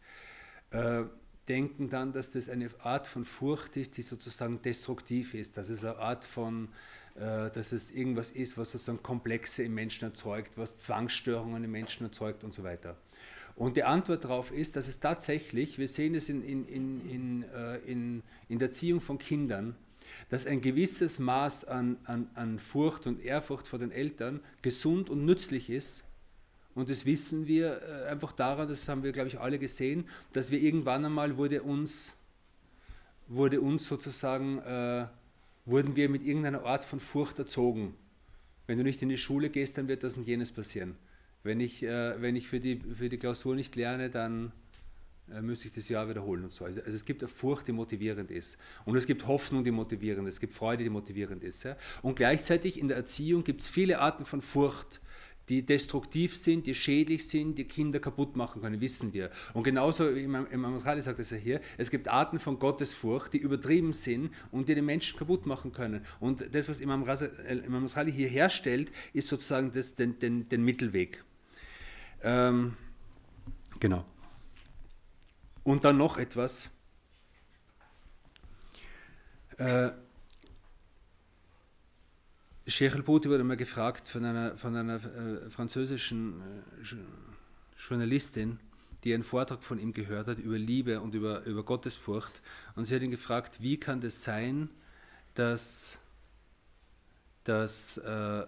äh, 0.72 1.04
denken 1.48 1.90
dann, 1.90 2.14
dass 2.14 2.32
das 2.32 2.50
eine 2.50 2.70
Art 2.82 3.08
von 3.08 3.26
Furcht 3.26 3.76
ist, 3.78 3.98
die 3.98 4.02
sozusagen 4.02 4.62
destruktiv 4.62 5.34
ist, 5.34 5.58
dass 5.58 5.70
es 5.70 5.84
eine 5.84 5.98
Art 5.98 6.24
von, 6.24 6.70
äh, 7.16 7.52
dass 7.52 7.72
es 7.72 7.92
irgendwas 7.92 8.32
ist, 8.32 8.58
was 8.58 8.72
sozusagen 8.72 9.04
Komplexe 9.04 9.64
im 9.64 9.74
Menschen 9.74 10.06
erzeugt, 10.06 10.58
was 10.58 10.78
Zwangsstörungen 10.78 11.64
im 11.64 11.72
Menschen 11.72 12.06
erzeugt 12.06 12.44
und 12.44 12.54
so 12.54 12.64
weiter. 12.64 12.96
Und 13.56 13.78
die 13.78 13.84
Antwort 13.84 14.24
darauf 14.24 14.52
ist, 14.52 14.76
dass 14.76 14.88
es 14.88 15.00
tatsächlich, 15.00 15.78
wir 15.78 15.88
sehen 15.88 16.16
es 16.16 16.30
in, 16.30 16.44
in, 16.44 16.68
in, 16.68 17.10
in, 17.10 17.44
äh, 17.44 17.78
in, 17.86 18.24
in 18.50 18.60
der 18.60 18.70
Erziehung 18.70 19.00
von 19.00 19.18
Kindern, 19.18 19.76
dass 20.30 20.46
ein 20.46 20.62
gewisses 20.62 21.20
Maß 21.20 21.66
an, 21.66 21.98
an, 22.06 22.30
an 22.34 22.60
Furcht 22.60 23.06
und 23.06 23.24
Ehrfurcht 23.24 23.68
vor 23.68 23.80
den 23.80 23.92
Eltern 23.92 24.40
gesund 24.62 25.10
und 25.10 25.26
nützlich 25.26 25.70
ist, 25.70 26.04
und 26.76 26.90
das 26.90 27.06
wissen 27.06 27.48
wir 27.48 27.82
äh, 27.82 28.10
einfach 28.10 28.32
daran, 28.32 28.68
das 28.68 28.88
haben 28.88 29.04
wir, 29.04 29.12
glaube 29.12 29.28
ich, 29.28 29.40
alle 29.40 29.60
gesehen, 29.60 30.06
dass 30.34 30.50
wir 30.50 30.60
irgendwann 30.60 31.06
einmal 31.06 31.38
wurde 31.38 31.62
uns, 31.62 32.16
wurde 33.28 33.62
uns 33.62 33.88
sozusagen, 33.88 34.60
äh, 34.60 35.06
wurden 35.66 35.96
wir 35.96 36.10
mit 36.10 36.26
irgendeiner 36.26 36.66
Art 36.66 36.84
von 36.84 37.00
Furcht 37.00 37.38
erzogen. 37.38 37.94
Wenn 38.66 38.78
du 38.78 38.84
nicht 38.84 39.02
in 39.02 39.10
die 39.10 39.18
Schule 39.18 39.50
gehst, 39.50 39.78
dann 39.78 39.88
wird 39.88 40.04
das 40.04 40.18
und 40.18 40.26
jenes 40.26 40.52
passieren. 40.52 40.96
Wenn 41.44 41.60
ich, 41.60 41.84
äh, 41.84 42.22
wenn 42.22 42.36
ich 42.36 42.48
für, 42.48 42.60
die, 42.60 42.80
für 42.80 43.10
die 43.10 43.18
Klausur 43.18 43.56
nicht 43.56 43.76
lerne, 43.76 44.10
dann 44.10 44.54
äh, 45.32 45.42
müsste 45.42 45.68
ich 45.68 45.74
das 45.74 45.90
Jahr 45.90 46.08
wiederholen 46.10 46.46
und 46.46 46.54
so. 46.54 46.66
Also, 46.66 46.80
also, 46.80 46.92
es 46.92 47.06
gibt 47.06 47.22
eine 47.22 47.28
Furcht, 47.28 47.68
die 47.68 47.72
motivierend 47.74 48.32
ist. 48.32 48.58
Und 48.86 48.96
es 48.96 49.06
gibt 49.06 49.28
Hoffnung, 49.28 49.64
die 49.64 49.72
motivierend 49.72 50.28
ist. 50.28 50.36
Es 50.36 50.40
gibt 50.40 50.54
Freude, 50.54 50.84
die 50.84 50.90
motivierend 50.90 51.44
ist. 51.44 51.64
Ja? 51.64 51.76
Und 52.02 52.16
gleichzeitig 52.16 52.80
in 52.80 52.88
der 52.88 52.98
Erziehung 52.98 53.44
gibt 53.44 53.62
es 53.62 53.68
viele 53.68 54.00
Arten 54.00 54.26
von 54.26 54.42
Furcht, 54.42 55.02
die 55.50 55.66
destruktiv 55.66 56.36
sind, 56.38 56.68
die 56.68 56.76
schädlich 56.76 57.28
sind, 57.28 57.58
die 57.58 57.66
Kinder 57.66 58.00
kaputt 58.00 58.38
machen 58.38 58.62
können, 58.62 58.80
wissen 58.80 59.14
wir. 59.14 59.30
Und 59.54 59.64
genauso, 59.64 60.08
Imam 60.08 60.48
Masrali 60.50 61.02
sagt 61.02 61.20
es 61.20 61.32
ja 61.32 61.38
hier, 61.38 61.62
es 61.78 61.92
gibt 61.92 62.08
Arten 62.08 62.40
von 62.40 62.60
Gottesfurcht, 62.60 63.34
die 63.34 63.40
übertrieben 63.40 63.92
sind 63.92 64.32
und 64.52 64.70
die 64.70 64.76
den 64.76 64.86
Menschen 64.86 65.20
kaputt 65.20 65.46
machen 65.46 65.74
können. 65.74 66.06
Und 66.22 66.56
das, 66.56 66.70
was 66.70 66.80
Imam, 66.80 67.04
Masrali 67.04 68.12
hier 68.12 68.30
herstellt, 68.30 68.92
ist 69.12 69.28
sozusagen 69.28 69.74
das, 69.74 69.96
den, 69.96 70.18
den, 70.20 70.48
den 70.48 70.64
Mittelweg. 70.64 71.26
Ähm, 72.24 72.76
genau. 73.80 74.06
Und 75.64 75.86
dann 75.86 75.98
noch 75.98 76.18
etwas. 76.18 76.70
Äh, 79.58 79.92
El-Bouti 82.66 83.30
wurde 83.30 83.44
mal 83.44 83.58
gefragt 83.58 84.08
von 84.08 84.26
einer, 84.26 84.58
von 84.58 84.76
einer 84.76 84.96
äh, 84.96 85.50
französischen 85.50 86.42
äh, 86.82 86.96
Journalistin, 87.78 88.60
die 89.04 89.14
einen 89.14 89.24
Vortrag 89.24 89.62
von 89.62 89.80
ihm 89.80 89.92
gehört 89.94 90.28
hat 90.28 90.38
über 90.40 90.58
Liebe 90.58 91.02
und 91.02 91.14
über, 91.14 91.44
über 91.44 91.64
Gottesfurcht. 91.64 92.42
Und 92.76 92.86
sie 92.86 92.96
hat 92.96 93.02
ihn 93.02 93.12
gefragt, 93.12 93.62
wie 93.62 93.78
kann 93.78 94.00
das 94.00 94.24
sein, 94.24 94.70
dass, 95.36 96.00
dass, 97.44 97.98
äh, 97.98 98.46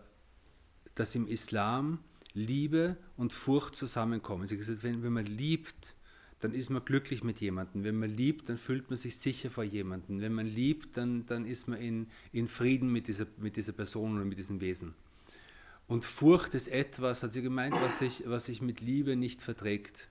dass 0.96 1.16
im 1.16 1.28
Islam 1.28 2.00
Liebe 2.36 2.98
und 3.18 3.34
Furcht 3.34 3.76
zusammenkommen. 3.76 4.48
Sie 4.48 4.56
hat 4.56 4.60
gesagt, 4.60 4.84
wenn, 4.84 5.02
wenn 5.02 5.14
man 5.14 5.26
liebt, 5.26 5.96
dann 6.42 6.54
ist 6.54 6.70
man 6.70 6.84
glücklich 6.86 7.24
mit 7.24 7.40
jemandem. 7.40 7.84
Wenn 7.84 7.96
man 7.98 8.10
liebt, 8.10 8.50
dann 8.50 8.58
fühlt 8.58 8.90
man 8.90 8.98
sich 8.98 9.18
sicher 9.18 9.50
vor 9.50 9.64
jemandem. 9.64 10.22
Wenn 10.22 10.34
man 10.34 10.46
liebt, 10.46 10.98
dann, 10.98 11.26
dann 11.26 11.46
ist 11.46 11.68
man 11.68 11.80
in, 11.80 12.08
in 12.34 12.48
Frieden 12.48 12.92
mit 12.92 13.08
dieser, 13.08 13.26
mit 13.38 13.56
dieser 13.56 13.72
Person 13.72 14.16
oder 14.16 14.26
mit 14.26 14.38
diesem 14.38 14.60
Wesen. 14.62 14.94
Und 15.88 16.04
Furcht 16.04 16.54
ist 16.54 16.68
etwas, 16.68 17.24
hat 17.24 17.32
sie 17.32 17.42
gemeint, 17.42 17.74
was 17.76 18.00
sich, 18.00 18.24
was 18.26 18.46
sich 18.46 18.62
mit 18.62 18.82
Liebe 18.82 19.16
nicht 19.16 19.42
verträgt. 19.42 20.10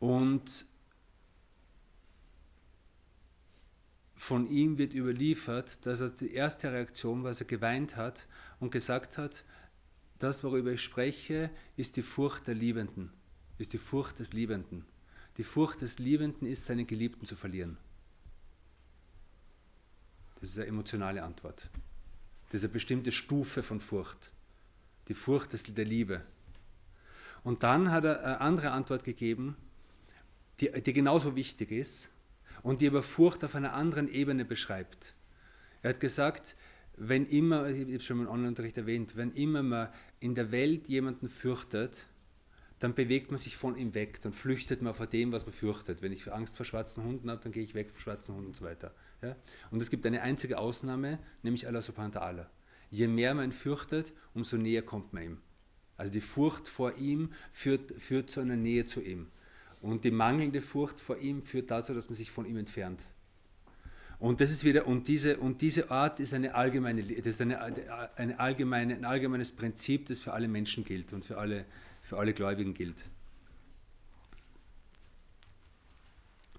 Und 0.00 0.66
von 4.14 4.48
ihm 4.48 4.78
wird 4.78 4.94
überliefert, 4.94 5.84
dass 5.86 6.00
er 6.00 6.10
die 6.10 6.32
erste 6.32 6.72
Reaktion 6.72 7.22
dass 7.22 7.40
er 7.40 7.46
geweint 7.46 7.96
hat 7.96 8.26
und 8.60 8.70
gesagt 8.70 9.18
hat, 9.18 9.44
das, 10.18 10.42
worüber 10.42 10.72
ich 10.72 10.82
spreche, 10.82 11.50
ist 11.76 11.96
die 11.96 12.02
Furcht 12.02 12.46
der 12.46 12.54
Liebenden, 12.54 13.12
ist 13.58 13.72
die 13.72 13.78
Furcht 13.78 14.18
des 14.18 14.32
Liebenden. 14.32 14.84
Die 15.36 15.44
Furcht 15.44 15.80
des 15.82 15.98
Liebenden 15.98 16.48
ist, 16.48 16.64
seinen 16.64 16.86
Geliebten 16.86 17.24
zu 17.24 17.36
verlieren. 17.36 17.78
Das 20.40 20.50
ist 20.50 20.58
eine 20.58 20.66
emotionale 20.66 21.22
Antwort. 21.22 21.68
Das 22.46 22.60
ist 22.60 22.64
eine 22.64 22.72
bestimmte 22.72 23.12
Stufe 23.12 23.62
von 23.62 23.80
Furcht. 23.80 24.32
Die 25.06 25.14
Furcht 25.14 25.52
des, 25.52 25.62
der 25.62 25.84
Liebe. 25.84 26.22
Und 27.44 27.62
dann 27.62 27.90
hat 27.92 28.04
er 28.04 28.24
eine 28.24 28.40
andere 28.40 28.70
Antwort 28.72 29.04
gegeben, 29.04 29.56
die, 30.60 30.70
die 30.82 30.92
genauso 30.92 31.36
wichtig 31.36 31.70
ist 31.70 32.08
und 32.62 32.80
die 32.80 32.88
aber 32.88 33.02
Furcht 33.02 33.44
auf 33.44 33.54
einer 33.54 33.74
anderen 33.74 34.08
Ebene 34.08 34.44
beschreibt. 34.44 35.14
Er 35.82 35.90
hat 35.90 36.00
gesagt, 36.00 36.56
wenn 36.98 37.26
immer, 37.26 37.68
ich 37.68 37.80
habe 37.80 37.96
es 37.96 38.04
schon 38.04 38.20
im 38.20 38.28
Online-Unterricht 38.28 38.76
erwähnt, 38.76 39.16
wenn 39.16 39.32
immer 39.32 39.62
man 39.62 39.88
in 40.20 40.34
der 40.34 40.50
Welt 40.50 40.88
jemanden 40.88 41.28
fürchtet, 41.28 42.06
dann 42.78 42.94
bewegt 42.94 43.30
man 43.30 43.40
sich 43.40 43.56
von 43.56 43.76
ihm 43.76 43.94
weg, 43.94 44.20
dann 44.20 44.32
flüchtet 44.32 44.82
man 44.82 44.94
vor 44.94 45.06
dem, 45.06 45.32
was 45.32 45.44
man 45.44 45.52
fürchtet. 45.52 46.00
Wenn 46.00 46.12
ich 46.12 46.32
Angst 46.32 46.56
vor 46.56 46.64
schwarzen 46.64 47.04
Hunden 47.04 47.30
habe, 47.30 47.42
dann 47.42 47.52
gehe 47.52 47.62
ich 47.62 47.74
weg 47.74 47.90
vor 47.90 48.00
schwarzen 48.00 48.34
Hunden 48.34 48.48
und 48.48 48.56
so 48.56 48.64
weiter. 48.64 48.94
Ja? 49.20 49.36
Und 49.70 49.80
es 49.82 49.90
gibt 49.90 50.06
eine 50.06 50.22
einzige 50.22 50.58
Ausnahme, 50.58 51.18
nämlich 51.42 51.66
Allah 51.66 51.82
subhanahu 51.82 52.14
wa 52.14 52.20
ta'ala. 52.20 52.46
Je 52.90 53.08
mehr 53.08 53.34
man 53.34 53.52
fürchtet, 53.52 54.12
umso 54.32 54.56
näher 54.56 54.82
kommt 54.82 55.12
man 55.12 55.22
ihm. 55.24 55.38
Also 55.96 56.12
die 56.12 56.20
Furcht 56.20 56.68
vor 56.68 56.96
ihm 56.96 57.32
führt, 57.52 57.90
führt 58.00 58.30
zu 58.30 58.40
einer 58.40 58.56
Nähe 58.56 58.86
zu 58.86 59.00
ihm. 59.00 59.26
Und 59.80 60.04
die 60.04 60.10
mangelnde 60.12 60.60
Furcht 60.60 61.00
vor 61.00 61.18
ihm 61.18 61.42
führt 61.42 61.70
dazu, 61.70 61.94
dass 61.94 62.08
man 62.08 62.16
sich 62.16 62.30
von 62.30 62.46
ihm 62.46 62.56
entfernt. 62.56 63.04
Und 64.20 64.40
das 64.40 64.50
ist 64.50 64.64
wieder, 64.64 64.86
und 64.86 65.06
diese, 65.06 65.38
und 65.38 65.60
diese 65.62 65.92
Art 65.92 66.18
ist 66.18 66.34
eine 66.34 66.54
allgemeine, 66.54 67.04
das 67.04 67.26
ist 67.26 67.40
eine, 67.40 67.60
eine 68.16 68.40
allgemeine, 68.40 68.94
ein 68.94 69.04
allgemeines 69.04 69.52
Prinzip, 69.52 70.06
das 70.06 70.18
für 70.18 70.32
alle 70.32 70.48
Menschen 70.48 70.84
gilt 70.84 71.12
und 71.12 71.24
für 71.24 71.38
alle, 71.38 71.64
für 72.02 72.18
alle 72.18 72.34
Gläubigen 72.34 72.74
gilt. 72.74 73.04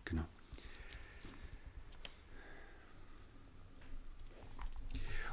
Genau. 0.05 0.25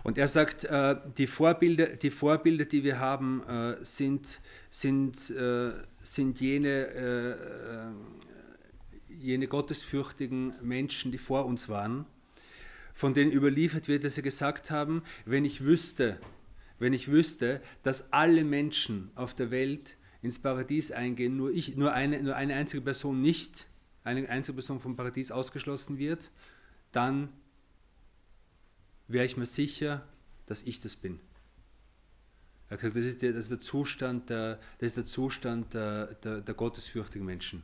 Und 0.02 0.18
er 0.18 0.26
sagt, 0.26 0.64
äh, 0.64 0.96
die, 1.16 1.28
Vorbilder, 1.28 1.94
die 1.94 2.10
Vorbilder, 2.10 2.64
die 2.64 2.82
wir 2.82 2.98
haben, 2.98 3.44
äh, 3.44 3.84
sind, 3.84 4.40
sind, 4.70 5.30
äh, 5.30 5.70
sind 6.00 6.40
jene, 6.40 7.94
jene 9.08 9.46
gottesfürchtigen 9.46 10.54
Menschen, 10.60 11.12
die 11.12 11.18
vor 11.18 11.46
uns 11.46 11.68
waren 11.68 12.04
von 12.96 13.12
denen 13.12 13.30
überliefert 13.30 13.88
wird, 13.88 14.04
dass 14.04 14.14
sie 14.14 14.22
gesagt 14.22 14.70
haben, 14.70 15.02
wenn 15.26 15.44
ich 15.44 15.62
wüsste, 15.62 16.18
wenn 16.78 16.94
ich 16.94 17.08
wüsste, 17.08 17.60
dass 17.82 18.10
alle 18.10 18.42
Menschen 18.42 19.10
auf 19.16 19.34
der 19.34 19.50
Welt 19.50 19.98
ins 20.22 20.38
Paradies 20.38 20.92
eingehen, 20.92 21.36
nur, 21.36 21.50
ich, 21.52 21.76
nur, 21.76 21.92
eine, 21.92 22.22
nur 22.22 22.34
eine 22.34 22.54
einzige 22.54 22.80
Person 22.80 23.20
nicht, 23.20 23.66
eine 24.02 24.26
einzige 24.30 24.54
Person 24.54 24.80
vom 24.80 24.96
Paradies 24.96 25.30
ausgeschlossen 25.30 25.98
wird, 25.98 26.30
dann 26.90 27.28
wäre 29.08 29.26
ich 29.26 29.36
mir 29.36 29.46
sicher, 29.46 30.08
dass 30.46 30.62
ich 30.62 30.80
das 30.80 30.96
bin. 30.96 31.20
Er 32.68 32.72
hat 32.72 32.80
gesagt, 32.80 32.96
das 32.96 33.04
ist 33.04 33.50
der, 33.50 33.60
Zustand, 33.60 34.30
der, 34.30 34.58
das 34.78 34.86
ist 34.86 34.96
der, 34.96 35.04
Zustand 35.04 35.74
der, 35.74 36.14
der, 36.14 36.40
der 36.40 36.54
gottesfürchtigen 36.54 37.26
Menschen. 37.26 37.62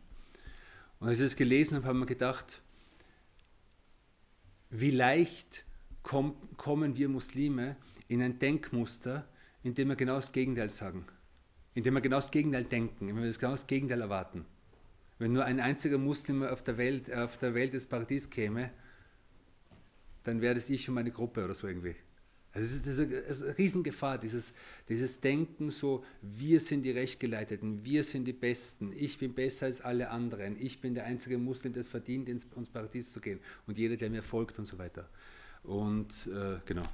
Und 1.01 1.09
als 1.09 1.19
ich 1.19 1.25
das 1.25 1.37
gelesen 1.37 1.77
habe, 1.77 1.87
habe 1.87 1.97
ich 1.97 2.01
mir 2.01 2.07
gedacht, 2.07 2.62
wie 4.73 4.91
leicht 4.91 5.65
komm, 6.03 6.35
kommen 6.57 6.97
wir 6.97 7.09
Muslime 7.09 7.77
in 8.09 8.23
ein 8.23 8.39
Denkmuster, 8.39 9.29
in 9.63 9.75
dem 9.75 9.89
wir 9.89 9.97
genau 9.97 10.17
das 10.17 10.33
Gegenteil 10.33 10.71
sagen, 10.71 11.07
in 11.75 11.85
dem 11.85 11.95
wir 11.95 12.01
genau 12.01 12.17
das 12.17 12.31
Gegenteil 12.31 12.65
denken, 12.65 13.07
wenn 13.09 13.17
wir 13.17 13.27
das 13.27 13.39
genau 13.39 13.53
das 13.53 13.67
Gegenteil 13.67 14.01
erwarten. 14.01 14.47
Wenn 15.19 15.33
nur 15.33 15.45
ein 15.45 15.61
einziger 15.61 15.99
Muslim 15.99 16.43
auf 16.43 16.63
der 16.63 16.79
Welt, 16.79 17.15
auf 17.15 17.39
der 17.39 17.55
Welt 17.55 17.75
des 17.75 17.87
Paradies 17.87 18.29
käme, 18.29 18.71
dann 20.25 20.41
wäre 20.41 20.55
das 20.55 20.71
ich 20.71 20.89
und 20.89 20.95
meine 20.95 21.11
Gruppe 21.11 21.45
oder 21.45 21.55
so 21.55 21.69
irgendwie. 21.69 21.95
Also 22.55 22.67
es 22.67 22.87
ist, 22.87 23.43
eine 23.43 23.57
Riesengefahr, 23.57 24.19
dieses, 24.19 24.53
dieses 24.89 25.21
Denken 25.21 25.71
so, 25.71 26.05
wir 26.21 26.61
sind 26.61 26.83
die 26.83 26.91
Rechtgeleiteten, 26.91 27.83
wir 27.85 28.05
sind 28.05 28.27
die 28.27 28.35
Besten, 28.35 28.93
ich 28.93 29.17
bin 29.17 29.33
besser 29.33 29.67
als 29.67 29.81
alle 29.81 30.11
anderen, 30.11 30.61
ich 30.61 30.81
bin 30.81 30.95
der 30.95 31.05
einzige 31.05 31.39
Muslim, 31.39 31.73
der 31.73 31.81
es 31.81 31.89
verdient, 31.89 32.29
ins, 32.29 32.47
ins 32.55 32.69
Paradies 32.69 33.11
zu 33.11 33.21
gehen 33.21 33.41
und 33.67 33.79
jeder, 33.79 33.97
der 33.97 34.11
mir 34.11 34.23
folgt 34.23 34.59
und 34.59 34.67
so 34.67 34.77
weiter. 34.77 35.09
Und 35.63 36.27
äh, 36.27 36.59
genau. 36.67 36.85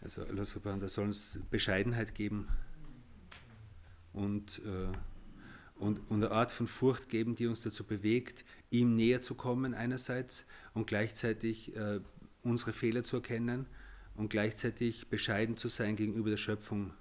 Also 0.00 0.22
Allah 0.22 0.44
subhanahu 0.44 0.80
da 0.80 0.88
soll 0.88 1.06
uns 1.06 1.38
Bescheidenheit 1.50 2.14
geben 2.14 2.48
und, 4.14 4.60
äh, 4.64 5.82
und, 5.82 5.98
und 6.10 6.22
eine 6.22 6.30
Art 6.30 6.50
von 6.50 6.66
Furcht 6.66 7.10
geben, 7.10 7.34
die 7.34 7.46
uns 7.46 7.62
dazu 7.62 7.84
bewegt, 7.84 8.44
ihm 8.70 8.96
näher 8.96 9.20
zu 9.20 9.34
kommen 9.34 9.74
einerseits 9.74 10.46
und 10.72 10.86
gleichzeitig 10.86 11.76
äh, 11.76 12.00
unsere 12.44 12.72
Fehler 12.72 13.04
zu 13.04 13.16
erkennen 13.16 13.66
und 14.14 14.30
gleichzeitig 14.30 15.08
bescheiden 15.08 15.56
zu 15.56 15.68
sein 15.68 15.96
gegenüber 15.96 16.30
der 16.30 16.36
Schöpfung 16.36 16.92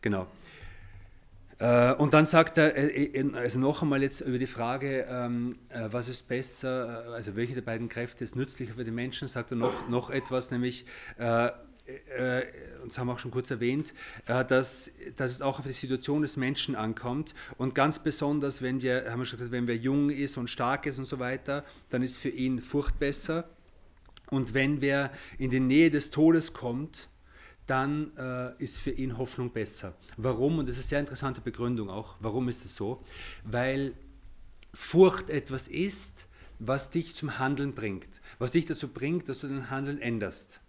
Genau. 0.00 0.26
Äh, 1.58 1.94
und 1.94 2.12
dann 2.12 2.26
sagt 2.26 2.58
er, 2.58 2.76
äh, 2.76 3.04
äh, 3.04 3.34
also 3.36 3.60
noch 3.60 3.82
einmal 3.82 4.02
jetzt 4.02 4.20
über 4.20 4.38
die 4.38 4.48
Frage, 4.48 5.06
ähm, 5.08 5.56
was 5.70 6.08
ist 6.08 6.26
besser, 6.26 7.04
also 7.14 7.36
welche 7.36 7.54
der 7.54 7.62
beiden 7.62 7.88
Kräfte 7.88 8.24
ist 8.24 8.34
nützlicher 8.34 8.74
für 8.74 8.84
die 8.84 8.90
Menschen, 8.90 9.28
sagt 9.28 9.52
er 9.52 9.56
noch, 9.56 9.88
noch 9.88 10.10
etwas, 10.10 10.50
nämlich, 10.50 10.86
und 12.82 12.90
das 12.90 12.98
haben 12.98 13.08
wir 13.08 13.14
auch 13.14 13.18
schon 13.18 13.30
kurz 13.30 13.50
erwähnt, 13.50 13.94
dass, 14.26 14.90
dass 15.16 15.30
es 15.30 15.42
auch 15.42 15.58
auf 15.58 15.66
die 15.66 15.72
Situation 15.72 16.22
des 16.22 16.36
Menschen 16.36 16.76
ankommt 16.76 17.34
und 17.58 17.74
ganz 17.74 17.98
besonders, 17.98 18.62
wenn 18.62 18.82
wir, 18.82 19.10
haben 19.10 19.20
wir 19.20 19.26
schon 19.26 19.38
gesagt, 19.38 19.52
wenn 19.52 19.66
wir 19.66 19.76
jung 19.76 20.10
ist 20.10 20.36
und 20.36 20.48
stark 20.48 20.86
ist 20.86 20.98
und 20.98 21.06
so 21.06 21.18
weiter, 21.18 21.64
dann 21.90 22.02
ist 22.02 22.16
für 22.16 22.28
ihn 22.28 22.60
Furcht 22.60 22.98
besser 22.98 23.48
und 24.32 24.54
wenn 24.54 24.80
wer 24.80 25.10
in 25.38 25.50
die 25.50 25.60
Nähe 25.60 25.90
des 25.90 26.10
Todes 26.10 26.54
kommt, 26.54 27.08
dann 27.66 28.16
äh, 28.16 28.56
ist 28.62 28.78
für 28.78 28.90
ihn 28.90 29.18
Hoffnung 29.18 29.50
besser. 29.52 29.94
Warum? 30.16 30.58
Und 30.58 30.68
das 30.68 30.78
ist 30.78 30.84
eine 30.84 30.88
sehr 30.88 31.00
interessante 31.00 31.42
Begründung 31.42 31.90
auch. 31.90 32.16
Warum 32.20 32.48
ist 32.48 32.64
es 32.64 32.74
so? 32.74 33.02
Weil 33.44 33.92
Furcht 34.72 35.28
etwas 35.28 35.68
ist, 35.68 36.26
was 36.58 36.90
dich 36.90 37.14
zum 37.14 37.38
Handeln 37.38 37.74
bringt. 37.74 38.22
Was 38.38 38.52
dich 38.52 38.64
dazu 38.64 38.88
bringt, 38.88 39.28
dass 39.28 39.40
du 39.40 39.48
dein 39.48 39.68
Handeln 39.68 40.00
änderst. 40.00 40.61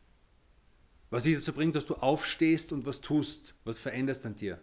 Was 1.13 1.22
dich 1.22 1.36
dazu 1.36 1.53
bringt, 1.53 1.75
dass 1.75 1.86
du 1.86 1.93
aufstehst 1.93 2.72
und 2.72 2.88
was 2.88 3.00
tust, 3.00 3.53
was 3.65 3.77
veränderst 3.77 4.25
an 4.25 4.34
dir. 4.34 4.60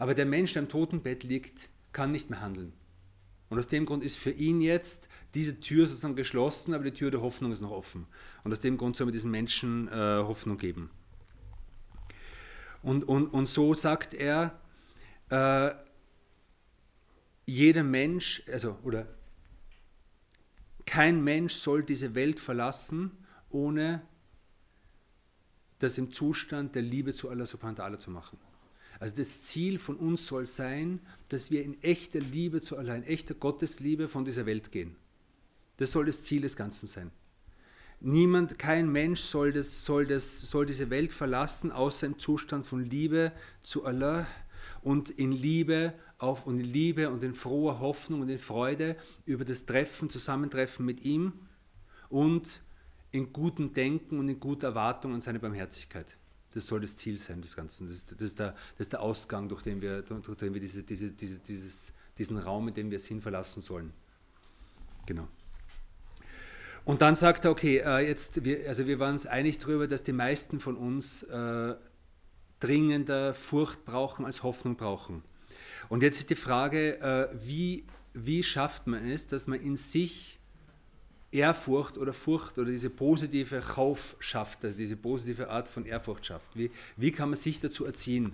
Aber 0.00 0.12
der 0.12 0.26
Mensch, 0.26 0.54
der 0.54 0.62
im 0.62 0.68
Totenbett 0.68 1.22
liegt, 1.22 1.68
kann 1.92 2.10
nicht 2.10 2.30
mehr 2.30 2.40
handeln. 2.40 2.72
Und 3.48 3.60
aus 3.60 3.68
dem 3.68 3.86
Grund 3.86 4.02
ist 4.02 4.16
für 4.16 4.32
ihn 4.32 4.60
jetzt 4.60 5.08
diese 5.34 5.60
Tür 5.60 5.86
sozusagen 5.86 6.16
geschlossen, 6.16 6.74
aber 6.74 6.82
die 6.82 6.90
Tür 6.90 7.12
der 7.12 7.20
Hoffnung 7.20 7.52
ist 7.52 7.60
noch 7.60 7.70
offen. 7.70 8.08
Und 8.42 8.50
aus 8.50 8.58
dem 8.58 8.76
Grund 8.76 8.96
soll 8.96 9.06
man 9.06 9.12
diesen 9.12 9.30
Menschen 9.30 9.86
äh, 9.86 9.92
Hoffnung 9.92 10.58
geben. 10.58 10.90
Und, 12.82 13.04
und, 13.04 13.28
und 13.28 13.48
so 13.48 13.72
sagt 13.72 14.14
er, 14.14 14.58
äh, 15.30 15.70
jeder 17.46 17.84
Mensch, 17.84 18.42
also, 18.50 18.78
oder 18.82 19.06
kein 20.86 21.22
Mensch 21.22 21.54
soll 21.54 21.84
diese 21.84 22.16
Welt 22.16 22.40
verlassen, 22.40 23.12
ohne 23.48 24.02
das 25.82 25.98
im 25.98 26.12
Zustand 26.12 26.74
der 26.74 26.82
Liebe 26.82 27.12
zu 27.12 27.28
Allah 27.28 27.46
subhanahu 27.46 27.78
wa 27.78 27.84
ta'ala 27.84 27.98
zu 27.98 28.10
machen. 28.10 28.38
Also 29.00 29.14
das 29.16 29.40
Ziel 29.40 29.78
von 29.78 29.96
uns 29.96 30.26
soll 30.26 30.46
sein, 30.46 31.00
dass 31.28 31.50
wir 31.50 31.64
in 31.64 31.82
echter 31.82 32.20
Liebe 32.20 32.60
zu 32.60 32.76
Allah, 32.76 32.94
in 32.94 33.02
echter 33.02 33.34
Gottesliebe 33.34 34.06
von 34.06 34.24
dieser 34.24 34.46
Welt 34.46 34.70
gehen. 34.70 34.94
Das 35.78 35.90
soll 35.90 36.06
das 36.06 36.22
Ziel 36.22 36.42
des 36.42 36.54
Ganzen 36.54 36.86
sein. 36.86 37.10
Niemand, 37.98 38.58
kein 38.58 38.90
Mensch 38.90 39.20
soll, 39.20 39.52
das, 39.52 39.84
soll, 39.84 40.06
das, 40.06 40.42
soll 40.42 40.66
diese 40.66 40.90
Welt 40.90 41.12
verlassen, 41.12 41.72
außer 41.72 42.06
im 42.06 42.18
Zustand 42.18 42.66
von 42.66 42.84
Liebe 42.84 43.32
zu 43.62 43.84
Allah 43.84 44.26
und 44.82 45.10
in 45.10 45.32
Liebe 45.32 45.94
auf 46.18 46.46
und 46.46 46.60
in 46.60 46.72
Liebe 46.72 47.10
und 47.10 47.24
in 47.24 47.34
froher 47.34 47.80
Hoffnung 47.80 48.20
und 48.20 48.28
in 48.28 48.38
Freude 48.38 48.96
über 49.24 49.44
das 49.44 49.66
Treffen, 49.66 50.10
Zusammentreffen 50.10 50.86
mit 50.86 51.04
ihm 51.04 51.32
und 52.08 52.60
in 53.12 53.32
gutem 53.32 53.72
Denken 53.72 54.18
und 54.18 54.28
in 54.28 54.40
guter 54.40 54.68
Erwartung 54.68 55.14
an 55.14 55.20
seine 55.20 55.38
Barmherzigkeit. 55.38 56.16
Das 56.54 56.66
soll 56.66 56.80
das 56.80 56.96
Ziel 56.96 57.16
sein 57.18 57.40
des 57.40 57.54
Ganzen. 57.54 57.88
Das, 57.88 58.04
das, 58.06 58.20
ist, 58.20 58.38
der, 58.38 58.52
das 58.52 58.80
ist 58.80 58.92
der 58.92 59.00
Ausgang, 59.00 59.48
durch 59.48 59.62
den 59.62 59.80
wir, 59.80 60.02
durch 60.02 60.36
den 60.36 60.52
wir 60.52 60.60
diese, 60.60 60.82
diese, 60.82 61.10
diese, 61.10 61.38
dieses, 61.38 61.92
diesen 62.18 62.38
Raum, 62.38 62.68
in 62.68 62.74
dem 62.74 62.90
wir 62.90 63.00
Sinn 63.00 63.20
verlassen 63.20 63.62
sollen. 63.62 63.92
Genau. 65.06 65.28
Und 66.84 67.00
dann 67.00 67.14
sagt 67.14 67.44
er, 67.44 67.52
okay, 67.52 67.78
äh, 67.78 68.06
jetzt, 68.06 68.44
wir, 68.44 68.68
also 68.68 68.86
wir 68.86 68.98
waren 68.98 69.12
uns 69.12 69.26
einig 69.26 69.58
darüber, 69.58 69.86
dass 69.86 70.02
die 70.02 70.12
meisten 70.12 70.58
von 70.58 70.76
uns 70.76 71.22
äh, 71.22 71.74
dringender 72.60 73.34
Furcht 73.34 73.84
brauchen 73.84 74.24
als 74.24 74.42
Hoffnung 74.42 74.76
brauchen. 74.76 75.22
Und 75.88 76.02
jetzt 76.02 76.18
ist 76.18 76.30
die 76.30 76.34
Frage, 76.34 77.00
äh, 77.00 77.28
wie, 77.46 77.86
wie 78.14 78.42
schafft 78.42 78.86
man 78.86 79.08
es, 79.08 79.26
dass 79.26 79.46
man 79.46 79.60
in 79.60 79.76
sich 79.76 80.40
Ehrfurcht 81.32 81.98
oder 81.98 82.12
Furcht 82.12 82.58
oder 82.58 82.70
diese 82.70 82.90
positive 82.90 83.60
Kauf 83.60 84.14
schafft, 84.20 84.64
also 84.64 84.76
diese 84.76 84.96
positive 84.96 85.48
Art 85.48 85.68
von 85.68 85.86
Ehrfurcht 85.86 86.26
schafft? 86.26 86.56
Wie, 86.56 86.70
wie 86.96 87.10
kann 87.10 87.30
man 87.30 87.36
sich 87.36 87.58
dazu 87.58 87.84
erziehen? 87.84 88.32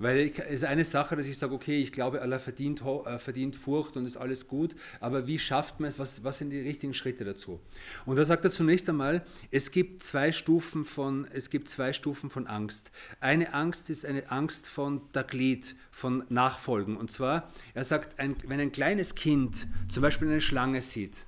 Weil 0.00 0.30
es 0.38 0.38
ist 0.38 0.64
eine 0.64 0.84
Sache, 0.84 1.16
dass 1.16 1.26
ich 1.26 1.36
sage, 1.36 1.52
okay, 1.52 1.82
ich 1.82 1.90
glaube, 1.90 2.22
Allah 2.22 2.38
verdient, 2.38 2.82
äh, 2.82 3.18
verdient 3.18 3.56
Furcht 3.56 3.96
und 3.96 4.06
ist 4.06 4.16
alles 4.16 4.46
gut, 4.46 4.76
aber 5.00 5.26
wie 5.26 5.40
schafft 5.40 5.80
man 5.80 5.88
es, 5.88 5.98
was, 5.98 6.22
was 6.22 6.38
sind 6.38 6.50
die 6.50 6.60
richtigen 6.60 6.94
Schritte 6.94 7.24
dazu? 7.24 7.58
Und 8.06 8.14
da 8.14 8.24
sagt 8.24 8.44
er 8.44 8.52
zunächst 8.52 8.88
einmal, 8.88 9.26
es 9.50 9.72
gibt 9.72 10.04
zwei 10.04 10.30
Stufen 10.30 10.84
von, 10.84 11.26
es 11.32 11.50
gibt 11.50 11.68
zwei 11.68 11.92
Stufen 11.92 12.30
von 12.30 12.46
Angst. 12.46 12.92
Eine 13.18 13.54
Angst 13.54 13.90
ist 13.90 14.06
eine 14.06 14.30
Angst 14.30 14.68
von 14.68 15.10
Taglid, 15.12 15.74
von 15.90 16.24
Nachfolgen. 16.28 16.96
Und 16.96 17.10
zwar, 17.10 17.52
er 17.74 17.84
sagt, 17.84 18.20
ein, 18.20 18.36
wenn 18.46 18.60
ein 18.60 18.70
kleines 18.70 19.16
Kind 19.16 19.66
zum 19.88 20.02
Beispiel 20.02 20.28
eine 20.28 20.40
Schlange 20.40 20.80
sieht, 20.80 21.26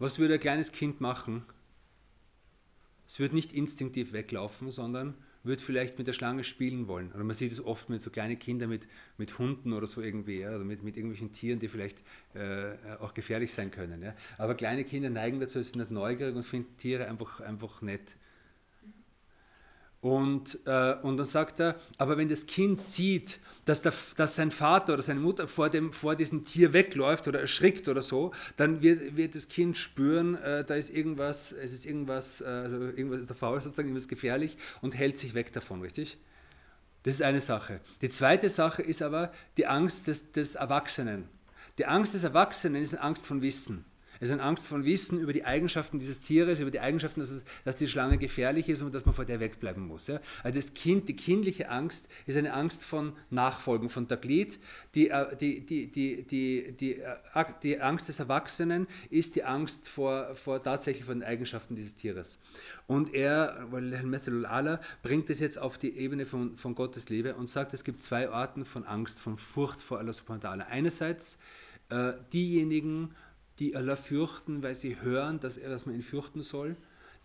was 0.00 0.18
würde 0.18 0.34
ein 0.34 0.40
kleines 0.40 0.72
Kind 0.72 1.00
machen? 1.00 1.44
Es 3.06 3.20
wird 3.20 3.32
nicht 3.32 3.52
instinktiv 3.52 4.12
weglaufen, 4.12 4.72
sondern 4.72 5.14
würde 5.46 5.62
vielleicht 5.62 5.98
mit 5.98 6.06
der 6.06 6.12
Schlange 6.12 6.44
spielen 6.44 6.88
wollen. 6.88 7.12
Oder 7.12 7.24
man 7.24 7.34
sieht 7.34 7.52
es 7.52 7.64
oft 7.64 7.88
mit 7.88 8.02
so 8.02 8.10
kleinen 8.10 8.38
Kindern 8.38 8.68
mit, 8.68 8.86
mit 9.16 9.38
Hunden 9.38 9.72
oder 9.72 9.86
so 9.86 10.02
irgendwie, 10.02 10.40
ja, 10.40 10.54
oder 10.54 10.64
mit, 10.64 10.82
mit 10.82 10.96
irgendwelchen 10.96 11.32
Tieren, 11.32 11.58
die 11.58 11.68
vielleicht 11.68 11.98
äh, 12.34 12.74
auch 13.00 13.14
gefährlich 13.14 13.52
sein 13.52 13.70
können. 13.70 14.02
Ja. 14.02 14.14
Aber 14.38 14.54
kleine 14.54 14.84
Kinder 14.84 15.10
neigen 15.10 15.40
dazu, 15.40 15.62
sind 15.62 15.76
nicht 15.76 15.90
neugierig 15.90 16.34
und 16.34 16.44
finden 16.44 16.76
Tiere 16.76 17.08
einfach, 17.08 17.40
einfach 17.40 17.82
nett. 17.82 18.16
Und, 20.06 20.60
äh, 20.66 20.94
und 21.02 21.16
dann 21.16 21.26
sagt 21.26 21.58
er, 21.58 21.74
aber 21.98 22.16
wenn 22.16 22.28
das 22.28 22.46
Kind 22.46 22.80
sieht, 22.80 23.40
dass, 23.64 23.82
der, 23.82 23.92
dass 24.16 24.36
sein 24.36 24.52
Vater 24.52 24.94
oder 24.94 25.02
seine 25.02 25.18
Mutter 25.18 25.48
vor, 25.48 25.68
dem, 25.68 25.92
vor 25.92 26.14
diesem 26.14 26.44
Tier 26.44 26.72
wegläuft 26.72 27.26
oder 27.26 27.40
erschrickt 27.40 27.88
oder 27.88 28.02
so, 28.02 28.30
dann 28.56 28.82
wird, 28.82 29.16
wird 29.16 29.34
das 29.34 29.48
Kind 29.48 29.76
spüren, 29.76 30.36
äh, 30.36 30.64
da 30.64 30.76
ist 30.76 30.90
irgendwas, 30.90 31.50
es 31.50 31.72
ist 31.72 31.86
irgendwas, 31.86 32.40
äh, 32.40 32.44
also 32.44 32.76
irgendwas 32.82 33.18
ist 33.18 33.30
der 33.30 33.36
faul 33.36 33.60
sozusagen, 33.60 33.88
irgendwas 33.88 34.06
gefährlich 34.06 34.56
und 34.80 34.96
hält 34.96 35.18
sich 35.18 35.34
weg 35.34 35.52
davon, 35.52 35.82
richtig? 35.82 36.18
Das 37.02 37.16
ist 37.16 37.22
eine 37.22 37.40
Sache. 37.40 37.80
Die 38.00 38.08
zweite 38.08 38.48
Sache 38.48 38.82
ist 38.82 39.02
aber 39.02 39.32
die 39.56 39.66
Angst 39.66 40.06
des, 40.06 40.30
des 40.30 40.54
Erwachsenen. 40.54 41.28
Die 41.78 41.86
Angst 41.86 42.14
des 42.14 42.22
Erwachsenen 42.22 42.80
ist 42.80 42.94
eine 42.94 43.02
Angst 43.02 43.26
von 43.26 43.42
Wissen. 43.42 43.84
Es 44.20 44.28
ist 44.28 44.32
eine 44.32 44.42
Angst 44.42 44.66
von 44.66 44.84
Wissen 44.84 45.20
über 45.20 45.32
die 45.32 45.44
Eigenschaften 45.44 45.98
dieses 45.98 46.20
Tieres, 46.20 46.58
über 46.58 46.70
die 46.70 46.80
Eigenschaften, 46.80 47.20
dass, 47.20 47.30
dass 47.64 47.76
die 47.76 47.88
Schlange 47.88 48.18
gefährlich 48.18 48.68
ist 48.68 48.82
und 48.82 48.94
dass 48.94 49.04
man 49.04 49.14
vor 49.14 49.24
der 49.24 49.40
wegbleiben 49.40 49.86
muss. 49.86 50.06
Ja? 50.06 50.20
Also 50.42 50.58
das 50.58 50.74
Kind, 50.74 51.08
die 51.08 51.16
kindliche 51.16 51.68
Angst 51.68 52.06
ist 52.26 52.36
eine 52.36 52.52
Angst 52.52 52.84
von 52.84 53.12
Nachfolgen, 53.30 53.88
von 53.88 54.08
Taglid. 54.08 54.58
Die, 54.94 55.12
die, 55.40 55.60
die, 55.64 55.90
die, 55.90 56.22
die, 56.22 56.72
die, 56.72 57.02
die 57.62 57.80
Angst 57.80 58.08
des 58.08 58.18
Erwachsenen 58.18 58.86
ist 59.10 59.36
die 59.36 59.44
Angst 59.44 59.88
vor, 59.88 60.34
vor 60.34 60.62
tatsächlich 60.62 61.04
vor 61.04 61.14
den 61.14 61.22
Eigenschaften 61.22 61.76
dieses 61.76 61.96
Tieres. 61.96 62.38
Und 62.86 63.14
er, 63.14 63.66
Allah, 64.48 64.80
bringt 65.02 65.30
es 65.30 65.40
jetzt 65.40 65.58
auf 65.58 65.78
die 65.78 65.96
Ebene 65.96 66.26
von, 66.26 66.56
von 66.56 66.74
Gottes 66.74 67.08
Liebe 67.08 67.34
und 67.34 67.48
sagt, 67.48 67.74
es 67.74 67.84
gibt 67.84 68.02
zwei 68.02 68.28
Arten 68.28 68.64
von 68.64 68.84
Angst, 68.84 69.20
von 69.20 69.36
Furcht 69.36 69.82
vor 69.82 69.98
Allah 69.98 70.12
subhanahu 70.12 70.42
wa 70.42 70.48
ta'ala. 70.50 70.66
Einerseits 70.68 71.38
äh, 71.88 72.12
diejenigen, 72.32 73.14
die 73.58 73.76
Allah 73.76 73.96
fürchten, 73.96 74.62
weil 74.62 74.74
sie 74.74 75.00
hören, 75.00 75.40
dass, 75.40 75.56
er, 75.56 75.70
dass 75.70 75.86
man 75.86 75.94
ihn 75.94 76.02
fürchten 76.02 76.42
soll, 76.42 76.76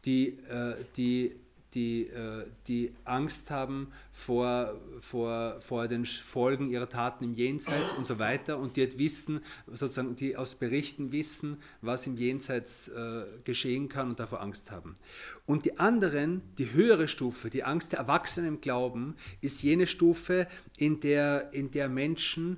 die, 0.06 0.40
äh, 0.50 0.76
die, 0.96 1.36
die, 1.74 2.08
äh, 2.08 2.46
die 2.68 2.94
Angst 3.06 3.50
haben 3.50 3.92
vor, 4.12 4.80
vor, 5.00 5.60
vor 5.62 5.88
den 5.88 6.06
Folgen 6.06 6.70
ihrer 6.70 6.90
Taten 6.90 7.24
im 7.24 7.34
Jenseits 7.34 7.94
und 7.94 8.06
so 8.06 8.20
weiter 8.20 8.58
und 8.58 8.76
die 8.76 8.82
halt 8.82 8.98
wissen, 8.98 9.42
sozusagen, 9.68 10.16
die 10.16 10.36
aus 10.36 10.56
Berichten 10.56 11.12
wissen, 11.12 11.58
was 11.82 12.08
im 12.08 12.18
Jenseits 12.18 12.90
äh, 12.90 13.24
geschehen 13.44 13.90
kann 13.90 14.10
und 14.10 14.20
davor 14.20 14.42
Angst 14.42 14.72
haben. 14.72 14.98
Und 15.46 15.66
die 15.66 15.80
anderen, 15.80 16.42
die 16.58 16.74
höhere 16.74 17.08
Stufe, 17.08 17.50
die 17.50 17.64
Angst 17.64 17.92
der 17.92 18.00
Erwachsenen 18.00 18.48
im 18.48 18.62
Glauben, 18.62 19.16
ist 19.42 19.64
jene 19.64 19.88
Stufe, 19.88 20.48
in 20.78 21.00
der, 21.00 21.54
in 21.54 21.72
der 21.72 21.90
Menschen 21.90 22.58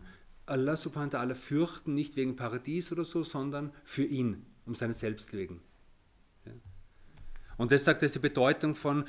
Allah 0.53 0.77
subhanahu 0.77 1.11
wa 1.13 1.19
ta'ala 1.19 1.35
fürchten, 1.35 1.93
nicht 1.93 2.15
wegen 2.15 2.35
Paradies 2.35 2.91
oder 2.91 3.03
so, 3.03 3.23
sondern 3.23 3.73
für 3.83 4.03
ihn, 4.03 4.45
um 4.65 4.75
seine 4.75 4.93
Selbst 4.93 5.33
wegen. 5.33 5.61
Und 7.57 7.71
das 7.71 7.85
sagt, 7.85 8.01
das 8.01 8.07
ist 8.07 8.15
die 8.15 8.19
Bedeutung 8.19 8.75
von. 8.75 9.05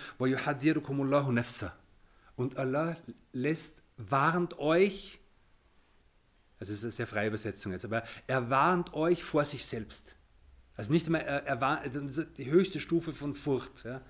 Und 2.36 2.56
Allah 2.56 2.96
lässt, 3.32 3.82
warnt 3.96 4.58
euch, 4.58 5.20
also 6.58 6.72
das 6.72 6.78
ist 6.78 6.84
eine 6.84 6.92
sehr 6.92 7.06
freie 7.06 7.28
Übersetzung 7.28 7.72
jetzt, 7.72 7.84
aber 7.84 8.02
er 8.26 8.50
warnt 8.50 8.94
euch 8.94 9.22
vor 9.22 9.44
sich 9.44 9.66
selbst. 9.66 10.14
Also 10.76 10.92
nicht 10.92 11.06
immer, 11.06 11.20
er, 11.20 11.46
er 11.46 11.60
warnt, 11.60 12.38
die 12.38 12.50
höchste 12.50 12.80
Stufe 12.80 13.12
von 13.12 13.34
Furcht. 13.34 13.84
Ja. 13.84 14.00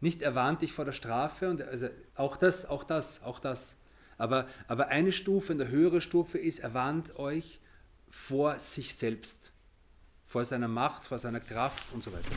Nicht 0.00 0.22
er 0.22 0.34
warnt 0.34 0.62
dich 0.62 0.72
vor 0.72 0.84
der 0.84 0.92
Strafe, 0.92 1.48
und 1.50 1.62
also 1.62 1.88
auch 2.14 2.36
das, 2.36 2.66
auch 2.66 2.84
das, 2.84 3.22
auch 3.22 3.40
das. 3.40 3.76
Aber, 4.18 4.46
aber 4.68 4.88
eine 4.88 5.12
Stufe, 5.12 5.52
eine 5.52 5.68
höhere 5.68 6.00
Stufe 6.00 6.38
ist, 6.38 6.60
er 6.60 6.74
warnt 6.74 7.16
euch 7.16 7.60
vor 8.10 8.58
sich 8.58 8.94
selbst, 8.94 9.52
vor 10.26 10.44
seiner 10.44 10.68
Macht, 10.68 11.06
vor 11.06 11.18
seiner 11.18 11.40
Kraft 11.40 11.86
und 11.92 12.04
so 12.04 12.12
weiter. 12.12 12.30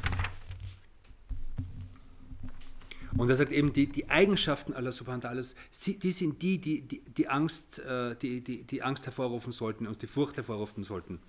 Und 3.18 3.30
er 3.30 3.38
sagt 3.38 3.54
eben, 3.54 3.72
die, 3.72 3.88
die 3.88 4.10
Eigenschaften 4.10 4.74
wa 4.74 4.80
ta'ala, 4.80 5.56
die 5.86 6.12
sind 6.12 6.42
die, 6.42 6.58
die 6.60 6.82
die, 6.82 7.00
die, 7.00 7.28
Angst, 7.28 7.80
äh, 7.80 8.16
die, 8.16 8.42
die, 8.42 8.64
die 8.64 8.84
Angst 8.84 9.06
hervorrufen 9.06 9.54
sollten 9.54 9.88
und 9.88 10.02
die 10.02 10.08
Furcht 10.08 10.36
hervorrufen 10.36 10.84
sollten. 10.84 11.20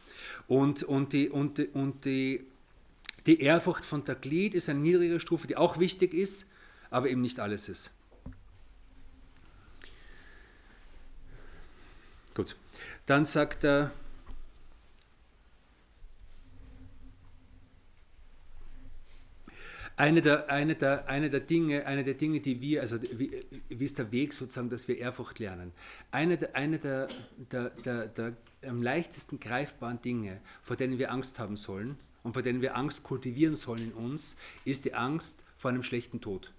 Und, 0.49 0.83
und, 0.83 1.13
die, 1.13 1.29
und, 1.29 1.61
und 1.75 2.05
die, 2.05 2.45
die 3.27 3.41
Ehrfurcht 3.41 3.85
von 3.85 4.05
Taklid 4.05 4.55
ist 4.55 4.69
eine 4.69 4.81
niedrige 4.81 5.21
Stufe, 5.21 5.47
die 5.47 5.57
auch 5.57 5.79
wichtig 5.79 6.13
ist, 6.13 6.47
aber 6.91 7.09
eben 7.09 7.21
nicht 7.21 7.39
alles 7.39 7.69
ist. 7.69 7.93
Gut. 12.37 12.55
Dann 13.07 13.25
sagt 13.25 13.65
er, 13.65 13.93
Eine 19.99 20.21
der, 20.21 20.51
eine, 20.51 20.75
der, 20.75 21.09
eine, 21.09 21.31
der 21.31 21.41
Dinge, 21.41 21.87
eine 21.87 22.05
der 22.05 22.13
Dinge, 22.13 22.41
die 22.41 22.61
wir, 22.61 22.83
also 22.83 23.01
wie, 23.01 23.41
wie 23.71 23.85
ist 23.87 23.97
der 23.97 24.13
Weg 24.13 24.35
sozusagen, 24.35 24.69
dass 24.69 24.89
wir 24.89 24.99
Ehrfurcht 24.99 25.39
lernen? 25.39 25.73
Eine, 26.11 26.37
der, 26.37 26.55
eine 26.55 26.79
der, 26.79 27.09
der, 27.51 27.71
der, 27.71 28.09
der 28.09 28.37
am 28.67 28.83
leichtesten 28.83 29.41
greifbaren 29.41 30.03
Dinge, 30.03 30.43
vor 30.61 30.77
denen 30.77 30.99
wir 30.99 31.11
Angst 31.11 31.39
haben 31.39 31.57
sollen 31.57 31.97
und 32.25 32.35
vor 32.35 32.43
denen 32.43 32.61
wir 32.61 32.77
Angst 32.77 33.05
kultivieren 33.05 33.57
sollen 33.57 33.85
in 33.85 33.93
uns, 33.93 34.37
ist 34.67 34.85
die 34.85 34.93
Angst 34.93 35.43
vor 35.57 35.71
einem 35.71 35.83
schlechten 35.83 36.21
Tod. 36.21 36.53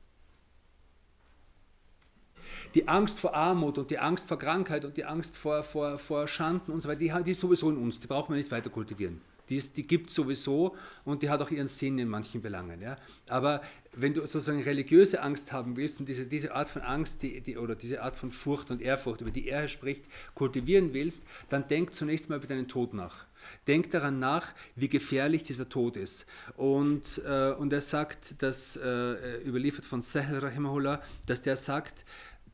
Die 2.76 2.88
Angst 2.88 3.20
vor 3.20 3.34
Armut 3.34 3.78
und 3.78 3.92
die 3.92 4.00
Angst 4.00 4.28
vor 4.28 4.40
Krankheit 4.40 4.86
und 4.86 4.98
die 4.98 5.06
Angst 5.06 5.38
vor, 5.38 5.64
vor, 5.64 5.98
vor 5.98 6.28
Schanden 6.28 6.72
und 6.72 6.82
so 6.82 6.90
weiter, 6.90 7.00
die, 7.00 7.24
die 7.24 7.32
ist 7.32 7.40
sowieso 7.40 7.70
in 7.70 7.78
uns, 7.78 8.00
die 8.00 8.08
brauchen 8.08 8.34
wir 8.34 8.38
nicht 8.38 8.52
weiter 8.52 8.70
kultivieren. 8.70 9.22
Die, 9.50 9.60
die 9.60 9.88
gibt 9.88 10.10
es 10.10 10.16
sowieso 10.16 10.76
und 11.06 11.24
die 11.24 11.30
hat 11.30 11.42
auch 11.42 11.52
ihren 11.52 11.68
Sinn 11.68 11.98
in 12.00 12.10
manchen 12.10 12.42
Belangen. 12.42 12.82
Ja? 12.82 12.98
Aber 13.30 13.62
wenn 13.94 14.14
du 14.14 14.22
sozusagen 14.22 14.62
religiöse 14.62 15.22
Angst 15.22 15.52
haben 15.52 15.78
willst 15.78 16.00
und 16.00 16.10
diese, 16.10 16.26
diese 16.26 16.54
Art 16.54 16.70
von 16.70 16.82
Angst 16.82 17.22
die, 17.22 17.42
die, 17.42 17.58
oder 17.58 17.76
diese 17.76 18.02
Art 18.02 18.16
von 18.16 18.32
Furcht 18.32 18.72
und 18.72 18.82
Ehrfurcht, 18.82 19.22
über 19.22 19.32
die 19.32 19.48
er 19.48 19.68
spricht, 19.68 20.06
kultivieren 20.36 20.94
willst, 20.94 21.26
dann 21.50 21.68
denk 21.68 21.94
zunächst 21.94 22.30
mal 22.30 22.38
über 22.38 22.48
deinen 22.48 22.68
Tod 22.68 22.94
nach. 22.94 23.26
Denk 23.66 23.92
daran 23.92 24.20
nach, 24.20 24.52
wie 24.76 24.90
gefährlich 24.90 25.44
dieser 25.44 25.70
Tod 25.70 25.96
ist. 25.96 26.26
Und, 26.58 27.22
äh, 27.26 27.52
und 27.52 27.72
er 27.72 27.82
sagt, 27.82 28.42
dass, 28.42 28.76
äh, 28.76 29.42
überliefert 29.46 29.86
von 29.86 30.02
Sahel 30.02 30.40
Rahimahullah, 30.40 31.02
dass 31.28 31.42
der 31.42 31.56
sagt, 31.56 32.04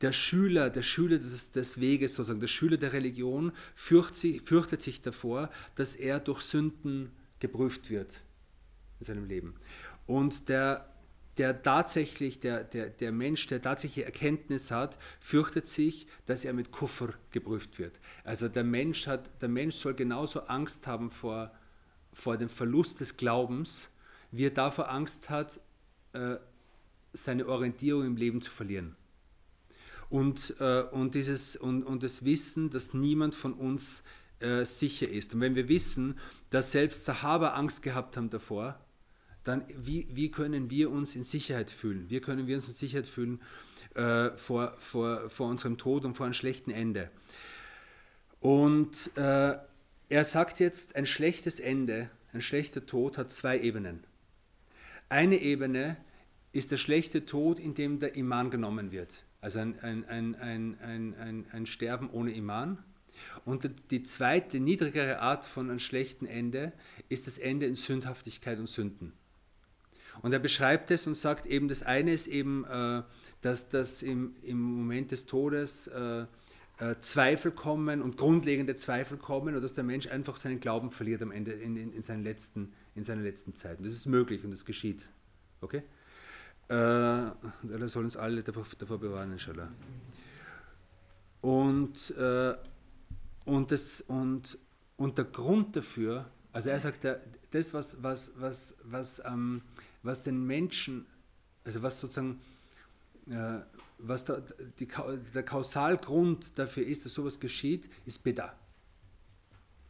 der 0.04 0.12
Schüler, 0.12 0.68
der 0.68 0.82
Schüler 0.82 1.18
des, 1.18 1.50
des 1.52 1.80
Weges, 1.80 2.14
sozusagen 2.14 2.40
der 2.40 2.46
Schüler 2.46 2.76
der 2.76 2.92
Religion, 2.92 3.52
fürcht 3.74 4.18
sie, 4.18 4.38
fürchtet 4.38 4.82
sich 4.82 5.00
davor, 5.00 5.48
dass 5.76 5.96
er 5.96 6.20
durch 6.20 6.42
Sünden 6.42 7.10
geprüft 7.40 7.88
wird 7.88 8.20
in 9.00 9.06
seinem 9.06 9.24
Leben. 9.24 9.54
Und 10.06 10.50
der, 10.50 10.92
der 11.38 11.62
tatsächlich, 11.62 12.38
der, 12.38 12.64
der, 12.64 12.90
der 12.90 13.12
Mensch, 13.12 13.46
der 13.46 13.62
tatsächliche 13.62 14.04
Erkenntnis 14.04 14.70
hat, 14.70 14.98
fürchtet 15.20 15.68
sich, 15.68 16.06
dass 16.26 16.44
er 16.44 16.52
mit 16.52 16.70
Kuffer 16.70 17.14
geprüft 17.30 17.78
wird. 17.78 17.98
Also 18.24 18.48
der 18.48 18.64
Mensch, 18.64 19.06
hat, 19.06 19.30
der 19.40 19.48
Mensch 19.48 19.76
soll 19.76 19.94
genauso 19.94 20.40
Angst 20.40 20.86
haben 20.86 21.10
vor, 21.10 21.50
vor 22.12 22.36
dem 22.36 22.50
Verlust 22.50 23.00
des 23.00 23.16
Glaubens, 23.16 23.88
wie 24.32 24.44
er 24.44 24.50
davor 24.50 24.90
Angst 24.90 25.30
hat, 25.30 25.60
äh, 26.12 26.36
seine 27.14 27.48
Orientierung 27.48 28.04
im 28.04 28.16
Leben 28.16 28.42
zu 28.42 28.50
verlieren 28.50 28.96
und, 30.14 30.54
äh, 30.60 30.82
und, 30.92 31.16
dieses, 31.16 31.56
und, 31.56 31.82
und 31.82 32.04
das 32.04 32.24
Wissen, 32.24 32.70
dass 32.70 32.94
niemand 32.94 33.34
von 33.34 33.52
uns 33.52 34.04
äh, 34.38 34.64
sicher 34.64 35.08
ist. 35.08 35.34
Und 35.34 35.40
wenn 35.40 35.56
wir 35.56 35.68
wissen, 35.68 36.20
dass 36.50 36.70
selbst 36.70 37.04
Sahaba 37.04 37.54
Angst 37.54 37.82
gehabt 37.82 38.16
haben 38.16 38.30
davor, 38.30 38.78
dann 39.42 39.64
wie, 39.76 40.06
wie 40.12 40.30
können 40.30 40.70
wir 40.70 40.92
uns 40.92 41.16
in 41.16 41.24
Sicherheit 41.24 41.68
fühlen? 41.68 42.08
Wie 42.10 42.20
können 42.20 42.46
wir 42.46 42.54
uns 42.54 42.68
in 42.68 42.74
Sicherheit 42.74 43.08
fühlen 43.08 43.42
äh, 43.96 44.30
vor, 44.36 44.76
vor, 44.78 45.28
vor 45.30 45.48
unserem 45.48 45.78
Tod 45.78 46.04
und 46.04 46.14
vor 46.14 46.26
einem 46.26 46.34
schlechten 46.34 46.70
Ende? 46.70 47.10
Und 48.38 49.16
äh, 49.16 49.56
er 50.10 50.24
sagt 50.24 50.60
jetzt, 50.60 50.94
ein 50.94 51.06
schlechtes 51.06 51.58
Ende, 51.58 52.08
ein 52.32 52.40
schlechter 52.40 52.86
Tod 52.86 53.18
hat 53.18 53.32
zwei 53.32 53.58
Ebenen. 53.58 54.04
Eine 55.08 55.38
Ebene 55.38 55.96
ist 56.52 56.70
der 56.70 56.76
schlechte 56.76 57.26
Tod, 57.26 57.58
in 57.58 57.74
dem 57.74 57.98
der 57.98 58.14
Iman 58.14 58.50
genommen 58.50 58.92
wird. 58.92 59.23
Also 59.44 59.58
ein, 59.58 59.78
ein, 59.80 60.06
ein, 60.06 60.78
ein, 60.80 61.44
ein, 61.52 61.66
Sterben 61.66 62.08
ohne 62.08 62.32
Iman. 62.32 62.78
Und 63.44 63.70
die 63.90 64.02
zweite, 64.02 64.58
niedrigere 64.58 65.18
Art 65.18 65.44
von 65.44 65.68
einem 65.68 65.80
schlechten 65.80 66.24
Ende 66.24 66.72
ist 67.10 67.26
das 67.26 67.36
Ende 67.36 67.66
in 67.66 67.76
Sündhaftigkeit 67.76 68.58
und 68.58 68.70
Sünden. 68.70 69.12
Und 70.22 70.32
er 70.32 70.38
beschreibt 70.38 70.90
es 70.90 71.06
und 71.06 71.14
sagt 71.14 71.44
eben, 71.44 71.68
das 71.68 71.82
eine 71.82 72.14
ist 72.14 72.26
eben, 72.26 72.64
äh, 72.64 73.02
dass, 73.42 73.68
dass 73.68 74.02
im, 74.02 74.34
im 74.44 74.62
Moment 74.62 75.10
des 75.10 75.26
Todes 75.26 75.88
äh, 75.88 76.24
äh, 76.78 76.94
Zweifel 77.00 77.52
kommen 77.52 78.00
und 78.00 78.16
grundlegende 78.16 78.76
Zweifel 78.76 79.18
kommen 79.18 79.54
und 79.54 79.60
dass 79.60 79.74
der 79.74 79.84
Mensch 79.84 80.06
einfach 80.06 80.38
seinen 80.38 80.60
Glauben 80.60 80.90
verliert 80.90 81.20
am 81.20 81.30
Ende 81.30 81.52
in, 81.52 81.76
in, 81.76 81.92
in, 81.92 82.02
seinen 82.02 82.24
letzten, 82.24 82.72
in 82.94 83.04
seiner 83.04 83.20
letzten 83.20 83.54
Zeit. 83.54 83.76
Das 83.80 83.92
ist 83.92 84.06
möglich 84.06 84.42
und 84.42 84.52
das 84.52 84.64
geschieht. 84.64 85.10
Okay? 85.60 85.82
Äh, 86.68 86.74
Allah 86.74 87.88
soll 87.88 88.04
uns 88.04 88.16
alle 88.16 88.42
davor, 88.42 88.98
bewahren, 88.98 89.32
inshallah. 89.32 89.68
Und, 91.40 92.10
äh, 92.16 92.54
und, 93.44 93.70
das, 93.70 94.00
und, 94.02 94.58
und 94.96 95.18
der 95.18 95.26
Grund 95.26 95.76
dafür, 95.76 96.30
also 96.52 96.70
er 96.70 96.80
sagt, 96.80 97.06
das, 97.50 97.74
was, 97.74 98.02
was, 98.02 98.32
was, 98.36 98.76
was, 98.84 99.22
ähm, 99.26 99.60
was 100.02 100.22
den 100.22 100.46
Menschen, 100.46 101.06
also 101.64 101.82
was 101.82 101.98
sozusagen, 101.98 102.40
äh, 103.28 103.60
was 103.98 104.24
da, 104.24 104.40
die, 104.78 104.88
der 105.34 105.42
Kausalgrund 105.42 106.58
dafür 106.58 106.86
ist, 106.86 107.04
dass 107.04 107.12
sowas 107.12 107.38
geschieht, 107.38 107.90
ist 108.06 108.22
Beda. 108.22 108.54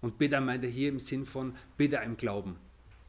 Und 0.00 0.18
Beda 0.18 0.40
meint 0.40 0.64
er 0.64 0.70
hier 0.70 0.88
im 0.88 0.98
Sinn 0.98 1.24
von 1.24 1.54
Beda 1.76 2.00
im 2.00 2.16
Glauben 2.16 2.56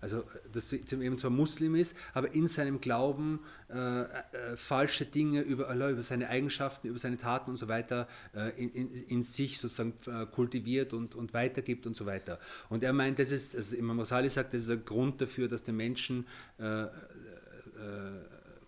also 0.01 0.23
dass 0.51 0.71
eben 0.71 1.17
zwar 1.17 1.31
Muslim 1.31 1.75
ist, 1.75 1.95
aber 2.13 2.33
in 2.33 2.47
seinem 2.47 2.79
Glauben 2.81 3.39
äh, 3.69 4.01
äh, 4.01 4.07
falsche 4.55 5.05
Dinge 5.05 5.41
über 5.41 5.69
Allah, 5.69 5.89
über 5.89 6.03
seine 6.03 6.29
Eigenschaften, 6.29 6.87
über 6.87 6.99
seine 6.99 7.17
Taten 7.17 7.51
und 7.51 7.57
so 7.57 7.67
weiter 7.67 8.07
äh, 8.35 8.49
in, 8.63 8.91
in, 9.07 9.23
sich 9.23 9.57
sozusagen 9.57 9.93
äh, 10.07 10.25
kultiviert 10.27 10.93
und, 10.93 11.15
und 11.15 11.33
weitergibt 11.33 11.87
und 11.87 11.95
so 11.95 12.05
weiter. 12.05 12.39
Und 12.69 12.83
er 12.83 12.93
meint, 12.93 13.19
das 13.19 13.31
ist, 13.31 13.55
also 13.55 13.75
Imam 13.75 13.99
Rasali 13.99 14.29
sagt, 14.29 14.53
das 14.53 14.63
ist 14.63 14.69
ein 14.69 14.85
Grund 14.85 15.21
dafür, 15.21 15.47
dass 15.47 15.63
der 15.63 15.73
Menschen 15.73 16.27
äh, 16.59 16.83
äh, 16.83 16.87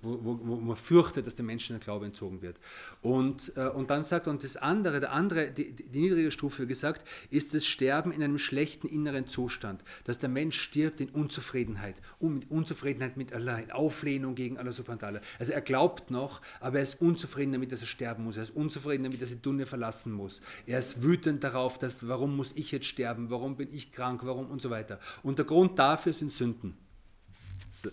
wo, 0.02 0.20
wo, 0.24 0.40
wo, 0.42 0.56
man 0.58 0.76
fürchtet, 0.76 1.28
dass 1.28 1.36
dem 1.36 1.48
Menschen 1.48 1.74
der 1.74 1.84
Glaube 1.84 2.06
entzogen 2.06 2.42
wird. 2.42 2.58
Und, 3.02 3.52
äh, 3.56 3.68
und 3.68 3.90
dann 3.90 4.04
sagt, 4.04 4.28
und 4.28 4.44
das 4.44 4.58
andere, 4.58 5.00
der 5.00 5.12
andere, 5.12 5.52
die, 5.52 5.74
die 5.74 6.00
niedrige 6.00 6.32
Stufe 6.32 6.68
gesagt, 6.68 7.08
ist 7.30 7.54
das 7.54 7.66
Sterben 7.66 8.12
in 8.12 8.22
einem 8.22 8.38
schlechten 8.38 8.88
inneren 8.88 9.28
Zustand, 9.28 9.84
dass 10.04 10.20
der 10.20 10.30
Mensch 10.30 10.60
stirbt 10.60 11.02
in 11.02 11.10
Unzufriedenheit, 11.10 11.96
um, 12.20 12.42
Unzufriedenheit 12.50 13.18
mit 13.18 13.34
Allah, 13.34 13.58
in 13.60 13.72
Auflehnung 13.72 14.36
gegen 14.36 14.58
Allah 14.58 14.72
subhanahu. 14.72 15.20
Also 15.40 15.52
er 15.52 15.62
glaubt 15.62 16.12
noch, 16.12 16.42
aber 16.60 16.78
er 16.78 16.84
ist 16.84 17.02
unzufrieden 17.02 17.54
damit, 17.54 17.72
dass 17.72 17.82
er 17.82 17.88
sterben 17.88 18.24
muss. 18.24 18.38
Er 18.38 18.44
ist 18.44 18.56
unzufrieden 18.56 19.04
damit, 19.04 19.22
dass 19.22 19.32
er 19.32 19.38
die 19.38 19.42
Dunne 19.42 19.66
verlassen 19.66 20.12
muss. 20.12 20.42
Er 20.66 20.80
ist 20.80 21.04
wütend 21.04 21.44
darauf, 21.44 21.78
dass, 21.78 22.08
warum 22.08 22.36
muss 22.36 22.54
ich 22.56 22.72
jetzt 22.72 22.86
sterben, 22.86 23.30
warum 23.30 23.58
bin 23.58 23.70
ich 23.72 23.92
krank, 23.92 24.22
warum 24.24 24.48
und 24.48 24.62
so 24.62 24.70
weiter. 24.70 25.00
Und 25.24 25.40
der 25.40 25.46
Grund 25.46 25.80
dafür 25.80 26.14
sind 26.14 26.32
Sünden. 26.32 26.87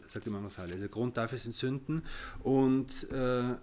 Sagt 0.07 0.27
Imam 0.27 0.43
Ghazali. 0.45 0.73
Also 0.73 0.89
Grund 0.89 1.17
dafür 1.17 1.39
sind 1.39 1.55
Sünden. 1.55 2.05
Und, 2.41 3.11
äh, 3.11 3.55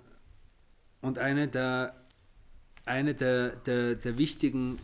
und 1.01 1.19
eine 1.19 1.47
der, 1.47 1.95
eine 2.86 3.13
der, 3.13 3.55
der, 3.57 3.95
der, 3.95 4.17
wichtigen, 4.17 4.79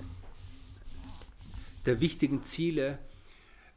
der 1.86 2.00
wichtigen 2.00 2.44
Ziele, 2.44 3.00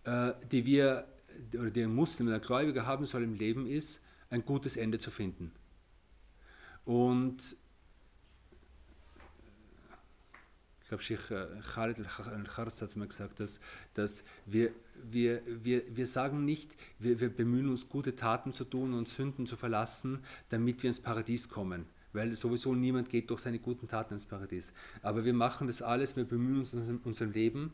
äh, 0.05 0.33
die 0.51 0.65
wir 0.65 1.07
oder 1.55 1.71
die 1.71 1.83
ein 1.83 1.95
Muslim, 1.95 2.29
der 2.29 2.39
Gläubiger 2.39 2.87
haben 2.87 3.07
soll 3.07 3.23
im 3.23 3.35
Leben, 3.35 3.67
ist, 3.67 4.01
ein 4.29 4.45
gutes 4.45 4.77
Ende 4.77 4.99
zu 4.99 5.11
finden. 5.11 5.53
Und 6.85 7.57
ich 10.80 10.80
glaube, 10.91 11.03
Sheikh 11.03 11.31
äh, 11.31 11.47
Khalid 11.73 11.99
al-Kharz 11.99 12.83
hat 12.83 12.91
es 12.91 12.97
mir 12.97 13.07
gesagt, 13.07 13.41
dass, 13.41 13.61
dass 13.95 14.25
wir, 14.45 14.73
wir, 15.11 15.41
wir, 15.47 15.83
wir 15.89 16.07
sagen 16.07 16.45
nicht, 16.45 16.77
wir, 16.99 17.21
wir 17.21 17.31
bemühen 17.31 17.69
uns, 17.69 17.89
gute 17.89 18.17
Taten 18.17 18.53
zu 18.53 18.65
tun 18.65 18.93
und 18.93 19.09
Sünden 19.09 19.47
zu 19.47 19.57
verlassen, 19.57 20.19
damit 20.51 20.83
wir 20.83 20.89
ins 20.89 21.01
Paradies 21.01 21.49
kommen. 21.49 21.87
Weil 22.13 22.35
sowieso 22.35 22.75
niemand 22.75 23.09
geht 23.09 23.31
durch 23.31 23.41
seine 23.41 23.61
guten 23.61 23.87
Taten 23.87 24.15
ins 24.15 24.27
Paradies. 24.27 24.73
Aber 25.01 25.25
wir 25.25 25.33
machen 25.33 25.69
das 25.69 25.81
alles, 25.81 26.17
wir 26.17 26.25
bemühen 26.25 26.59
uns 26.59 26.75
in 26.75 26.99
unserem 26.99 27.31
Leben 27.33 27.73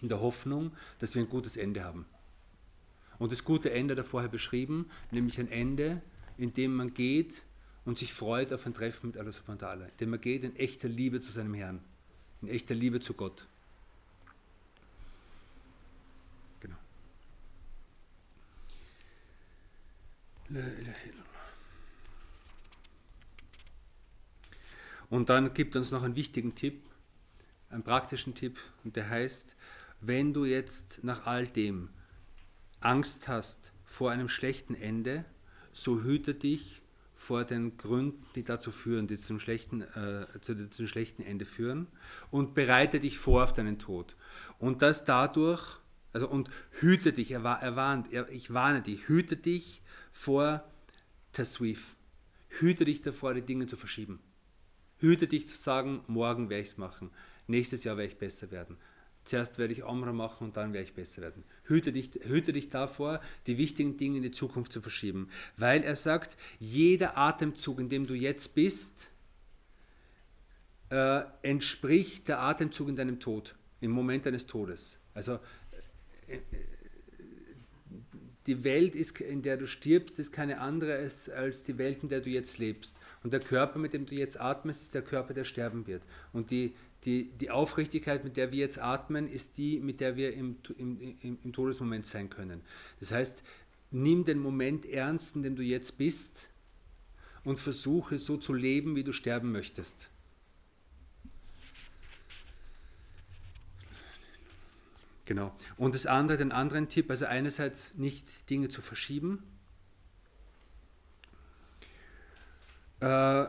in 0.00 0.08
der 0.08 0.20
Hoffnung, 0.20 0.70
dass 1.00 1.16
wir 1.16 1.22
ein 1.22 1.28
gutes 1.28 1.56
Ende 1.56 1.82
haben. 1.82 2.06
Und 3.18 3.32
das 3.32 3.42
gute 3.42 3.72
Ende 3.72 3.92
hat 3.92 3.98
er 3.98 4.04
vorher 4.04 4.30
beschrieben, 4.30 4.88
nämlich 5.10 5.40
ein 5.40 5.50
Ende, 5.50 6.02
in 6.36 6.54
dem 6.54 6.76
man 6.76 6.94
geht 6.94 7.42
und 7.84 7.98
sich 7.98 8.12
freut 8.12 8.52
auf 8.52 8.64
ein 8.64 8.74
Treffen 8.74 9.08
mit 9.08 9.16
Allah 9.16 9.32
subhanahu 9.32 9.60
wa 9.60 9.66
ta'ala, 9.66 9.84
in 9.86 9.96
dem 9.98 10.10
man 10.10 10.20
geht 10.20 10.44
in 10.44 10.54
echter 10.54 10.88
Liebe 10.88 11.20
zu 11.20 11.32
seinem 11.32 11.54
Herrn, 11.54 11.80
in 12.42 12.48
echter 12.48 12.74
Liebe 12.74 13.00
zu 13.00 13.14
Gott. 13.14 13.46
Genau. 16.60 16.76
Und 25.10 25.28
dann 25.28 25.54
gibt 25.54 25.76
uns 25.76 25.90
noch 25.90 26.02
einen 26.02 26.16
wichtigen 26.16 26.54
Tipp, 26.54 26.82
einen 27.70 27.82
praktischen 27.82 28.34
Tipp, 28.34 28.58
und 28.84 28.96
der 28.96 29.08
heißt, 29.08 29.56
wenn 30.00 30.32
du 30.32 30.44
jetzt 30.44 31.02
nach 31.02 31.26
all 31.26 31.46
dem 31.46 31.90
Angst 32.80 33.26
hast 33.26 33.72
vor 33.84 34.10
einem 34.10 34.28
schlechten 34.28 34.74
Ende, 34.74 35.24
so 35.72 36.02
hüte 36.02 36.34
dich 36.34 36.82
vor 37.18 37.44
den 37.44 37.76
Gründen, 37.76 38.24
die 38.36 38.44
dazu 38.44 38.70
führen, 38.70 39.08
die 39.08 39.18
zum 39.18 39.40
schlechten, 39.40 39.82
äh, 39.82 40.24
zu 40.40 40.54
diesem 40.54 40.88
schlechten 40.88 41.22
Ende 41.22 41.44
führen 41.44 41.88
und 42.30 42.54
bereite 42.54 43.00
dich 43.00 43.18
vor 43.18 43.44
auf 43.44 43.52
deinen 43.52 43.78
Tod. 43.78 44.16
Und 44.58 44.80
das 44.80 45.04
dadurch, 45.04 45.76
also 46.12 46.28
und 46.28 46.48
hüte 46.70 47.12
dich, 47.12 47.32
er, 47.32 47.44
er 47.44 47.76
warnt, 47.76 48.12
er, 48.12 48.30
ich 48.30 48.54
warne 48.54 48.80
dich, 48.80 49.08
hüte 49.08 49.36
dich 49.36 49.82
vor 50.12 50.64
Taswif. 51.32 51.96
Hüte 52.48 52.86
dich 52.86 53.02
davor, 53.02 53.34
die 53.34 53.42
Dinge 53.42 53.66
zu 53.66 53.76
verschieben. 53.76 54.20
Hüte 54.98 55.26
dich 55.26 55.46
zu 55.46 55.56
sagen, 55.56 56.02
morgen 56.06 56.48
werde 56.48 56.62
ich 56.62 56.68
es 56.68 56.78
machen, 56.78 57.10
nächstes 57.46 57.84
Jahr 57.84 57.96
werde 57.98 58.12
ich 58.12 58.18
besser 58.18 58.50
werden 58.50 58.78
zuerst 59.28 59.58
werde 59.58 59.72
ich 59.72 59.84
Omra 59.84 60.12
machen 60.12 60.44
und 60.44 60.56
dann 60.56 60.72
werde 60.72 60.86
ich 60.86 60.94
besser 60.94 61.22
werden. 61.22 61.44
Hüte 61.64 61.92
dich, 61.92 62.10
hüte 62.24 62.52
dich 62.52 62.68
davor, 62.68 63.20
die 63.46 63.58
wichtigen 63.58 63.96
Dinge 63.96 64.18
in 64.18 64.22
die 64.22 64.30
Zukunft 64.30 64.72
zu 64.72 64.80
verschieben. 64.80 65.28
Weil 65.56 65.82
er 65.82 65.96
sagt, 65.96 66.36
jeder 66.58 67.16
Atemzug, 67.16 67.78
in 67.80 67.88
dem 67.88 68.06
du 68.06 68.14
jetzt 68.14 68.54
bist, 68.54 69.08
äh, 70.90 71.22
entspricht 71.42 72.28
der 72.28 72.40
Atemzug 72.40 72.88
in 72.88 72.96
deinem 72.96 73.20
Tod, 73.20 73.54
im 73.80 73.90
Moment 73.90 74.26
deines 74.26 74.46
Todes. 74.46 74.98
Also 75.14 75.38
äh, 76.26 76.38
die 78.46 78.64
Welt, 78.64 78.94
ist, 78.94 79.20
in 79.20 79.42
der 79.42 79.58
du 79.58 79.66
stirbst, 79.66 80.18
ist 80.18 80.32
keine 80.32 80.60
andere 80.60 80.94
als, 80.94 81.28
als 81.28 81.64
die 81.64 81.76
Welt, 81.76 82.02
in 82.02 82.08
der 82.08 82.22
du 82.22 82.30
jetzt 82.30 82.56
lebst. 82.58 82.96
Und 83.22 83.32
der 83.32 83.40
Körper, 83.40 83.78
mit 83.78 83.92
dem 83.92 84.06
du 84.06 84.14
jetzt 84.14 84.40
atmest, 84.40 84.82
ist 84.82 84.94
der 84.94 85.02
Körper, 85.02 85.34
der 85.34 85.44
sterben 85.44 85.86
wird. 85.86 86.02
Und 86.32 86.50
die, 86.50 86.74
die, 87.04 87.30
die 87.40 87.50
Aufrichtigkeit, 87.50 88.24
mit 88.24 88.36
der 88.36 88.52
wir 88.52 88.58
jetzt 88.58 88.78
atmen, 88.78 89.28
ist 89.28 89.58
die, 89.58 89.80
mit 89.80 90.00
der 90.00 90.16
wir 90.16 90.34
im, 90.34 90.56
im, 90.76 91.16
im, 91.22 91.38
im 91.42 91.52
Todesmoment 91.52 92.06
sein 92.06 92.30
können. 92.30 92.60
Das 93.00 93.12
heißt, 93.12 93.42
nimm 93.90 94.24
den 94.24 94.38
Moment 94.38 94.86
ernst, 94.86 95.36
in 95.36 95.42
dem 95.42 95.56
du 95.56 95.62
jetzt 95.62 95.98
bist 95.98 96.46
und 97.44 97.58
versuche 97.58 98.18
so 98.18 98.36
zu 98.36 98.52
leben, 98.52 98.94
wie 98.96 99.04
du 99.04 99.12
sterben 99.12 99.52
möchtest. 99.52 100.10
Genau. 105.24 105.54
Und 105.76 105.94
das 105.94 106.06
andere, 106.06 106.38
den 106.38 106.52
anderen 106.52 106.88
Tipp, 106.88 107.10
also 107.10 107.26
einerseits 107.26 107.94
nicht 107.96 108.48
Dinge 108.48 108.70
zu 108.70 108.80
verschieben. 108.80 109.42
Äh, 113.00 113.46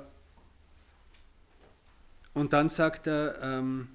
und 2.33 2.53
dann 2.53 2.69
sagt 2.69 3.07
er, 3.07 3.41
ähm, 3.41 3.89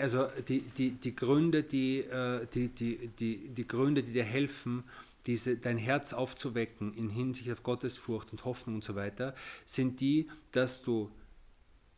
also 0.00 0.28
die, 0.48 0.60
die, 0.60 0.92
die 0.92 1.14
Gründe, 1.14 1.62
die, 1.62 2.00
äh, 2.00 2.46
die, 2.54 2.68
die, 2.68 3.08
die, 3.08 3.50
die 3.50 3.66
Gründe, 3.66 4.02
die 4.02 4.12
dir 4.12 4.24
helfen, 4.24 4.84
diese, 5.26 5.56
dein 5.56 5.78
Herz 5.78 6.12
aufzuwecken 6.12 6.94
in 6.94 7.08
Hinsicht 7.08 7.50
auf 7.50 7.62
Gottesfurcht 7.62 8.32
und 8.32 8.44
Hoffnung 8.44 8.76
und 8.76 8.84
so 8.84 8.94
weiter, 8.94 9.34
sind 9.64 10.00
die, 10.00 10.28
dass 10.52 10.82
du 10.82 11.10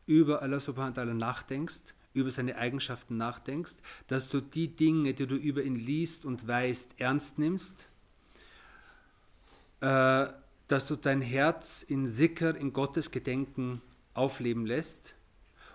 über 0.06 0.42
Allah 0.42 0.60
subhanahu 0.60 0.96
wa 0.96 1.02
ta'ala 1.02 1.14
nachdenkst, 1.14 1.94
über 2.14 2.30
seine 2.30 2.56
Eigenschaften 2.56 3.16
nachdenkst, 3.16 3.74
dass 4.06 4.28
du 4.28 4.40
die 4.40 4.68
Dinge, 4.68 5.14
die 5.14 5.26
du 5.26 5.34
über 5.36 5.62
ihn 5.62 5.76
liest 5.76 6.24
und 6.24 6.46
weißt, 6.46 6.92
ernst 6.98 7.38
nimmst, 7.38 7.86
äh, 9.80 10.26
dass 10.68 10.86
du 10.86 10.96
dein 10.96 11.20
Herz 11.20 11.82
in 11.82 12.08
Sicker, 12.08 12.56
in 12.56 12.72
Gottes 12.72 13.10
Gedenken 13.10 13.82
aufleben 14.14 14.66
lässt 14.66 15.14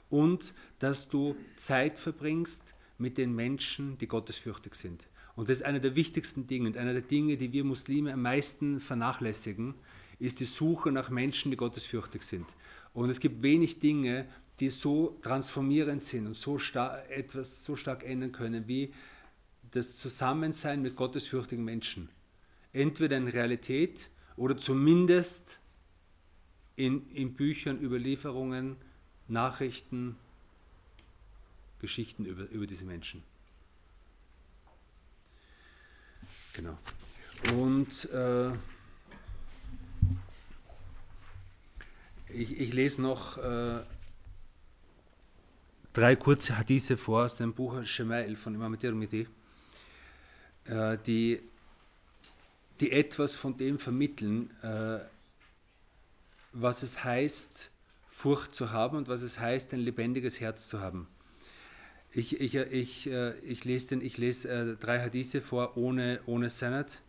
und 0.10 0.54
dass 0.80 1.08
du 1.08 1.36
Zeit 1.56 2.00
verbringst 2.00 2.76
mit 2.98 3.18
den 3.18 3.34
Menschen, 3.34 3.98
die 3.98 4.08
gottesfürchtig 4.08 4.76
sind. 4.76 5.08
Und 5.36 5.50
das 5.50 5.58
ist 5.58 5.64
einer 5.64 5.80
der 5.80 5.96
wichtigsten 5.96 6.46
Dinge 6.46 6.68
und 6.68 6.78
einer 6.78 6.94
der 6.94 7.02
Dinge, 7.02 7.38
die 7.38 7.54
wir 7.54 7.64
Muslime 7.64 8.14
am 8.14 8.22
meisten 8.22 8.80
vernachlässigen, 8.80 9.76
ist 10.20 10.40
die 10.40 10.46
Suche 10.46 10.92
nach 10.92 11.10
Menschen, 11.10 11.52
die 11.52 11.58
gottesfürchtig 11.58 12.22
sind. 12.22 12.46
Und 12.94 13.10
es 13.10 13.20
gibt 13.20 13.42
wenig 13.42 13.80
Dinge, 13.80 14.28
die 14.60 14.70
so 14.70 15.18
transformierend 15.24 16.04
sind 16.04 16.28
und 16.28 16.38
so 16.38 16.60
etwas 17.10 17.66
so 17.66 17.76
stark 17.76 18.04
ändern 18.04 18.32
können 18.32 18.68
wie 18.68 18.94
das 19.72 19.98
Zusammensein 19.98 20.82
mit 20.82 20.96
gottesfürchtigen 20.96 21.64
Menschen. 21.64 22.10
Entweder 22.74 23.18
in 23.18 23.28
Realität 23.28 24.10
oder 24.42 24.58
zumindest 24.58 25.60
in, 26.76 27.08
in 27.12 27.36
Büchern, 27.36 27.80
Überlieferungen, 27.80 28.76
Nachrichten, 29.28 30.16
Geschichten 31.80 32.26
über, 32.26 32.50
über 32.50 32.66
diese 32.66 32.84
Menschen. 32.84 33.22
Genau. 36.54 36.76
Und 37.54 38.10
äh, 38.10 38.50
ich, 42.30 42.60
ich, 42.60 42.74
lese 42.74 43.04
noch 43.04 43.38
äh, 43.38 43.84
drei 45.94 46.16
kurze 46.16 46.58
Hadithe 46.58 46.98
vor 46.98 47.26
aus 47.26 47.36
dem 47.36 47.54
Buch 47.54 47.86
Shemail 47.86 48.36
von 48.36 48.56
Imam 48.56 48.80
Tirmidhi, 48.80 49.28
äh, 50.66 50.98
die 51.06 51.51
die 52.82 52.91
etwas 52.91 53.36
von 53.36 53.58
dem 53.58 53.80
vermitteln, 53.80 54.50
äh, 54.63 55.00
was 56.52 56.84
es 56.84 57.04
heißt, 57.04 57.70
Furcht 58.10 58.54
zu 58.54 58.72
haben 58.72 58.98
und 58.98 59.08
was 59.08 59.22
es 59.22 59.39
heißt, 59.39 59.74
ein 59.74 59.80
lebendiges 59.80 60.39
Herz 60.41 60.67
zu 60.67 60.82
haben. 60.82 61.06
Ich, 62.12 62.41
ich, 62.41 62.56
ich, 62.56 63.08
äh, 63.08 63.38
ich 63.39 63.63
lese, 63.63 63.88
den, 63.88 64.02
ich 64.02 64.17
lese 64.17 64.50
äh, 64.50 64.76
drei 64.76 65.00
Hadithe 65.00 65.41
vor 65.41 65.78
ohne, 65.78 66.20
ohne 66.26 66.50
Sanat. 66.50 67.02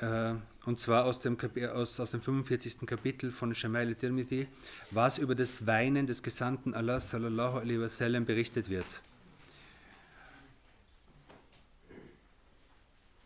Äh, 0.00 0.34
und 0.66 0.78
zwar 0.78 1.06
aus 1.06 1.20
dem, 1.20 1.38
aus, 1.72 1.98
aus 1.98 2.10
dem 2.10 2.20
45. 2.20 2.80
Kapitel 2.86 3.32
von 3.32 3.54
Shamail 3.54 3.94
Tirmidhi, 3.94 4.46
was 4.90 5.18
über 5.18 5.34
das 5.34 5.66
Weinen 5.66 6.06
des 6.06 6.22
Gesandten 6.22 6.74
Allah 6.74 7.00
berichtet 8.26 8.68
wird. 8.68 9.02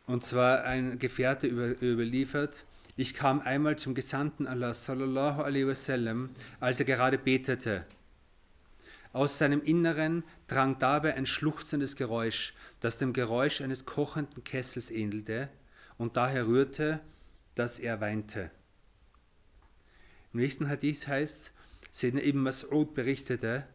Und 0.07 0.25
zwar 0.25 0.65
ein 0.65 0.99
Gefährte 0.99 1.47
über, 1.47 1.81
überliefert, 1.81 2.65
ich 2.97 3.15
kam 3.15 3.41
einmal 3.41 3.77
zum 3.79 3.95
Gesandten 3.95 4.47
Allah 4.47 4.75
sallallahu 4.75 5.43
alaihi 5.43 5.67
wasallam, 5.67 6.31
als 6.61 6.79
er 6.79 6.85
gerade 6.85 7.17
betete. 7.17 7.87
Aus 9.15 9.38
seinem 9.38 9.62
Inneren 9.62 10.25
drang 10.47 10.79
dabei 10.79 11.15
ein 11.15 11.27
schluchzendes 11.27 11.97
Geräusch, 11.97 12.55
das 12.81 12.99
dem 12.99 13.12
Geräusch 13.12 13.61
eines 13.61 13.85
kochenden 13.85 14.45
Kessels 14.45 14.91
ähnelte 14.91 15.49
und 15.99 16.17
daher 16.17 16.47
rührte, 16.47 17.01
dass 17.55 17.79
er 17.79 18.01
weinte. 18.01 18.51
Im 20.33 20.41
nächsten 20.41 20.69
Hadith 20.69 21.07
heißt, 21.07 21.53
Sayyidina 21.93 22.23
Ibn 22.25 22.49
Mas'ud 22.49 22.95
berichtete, 22.95 23.67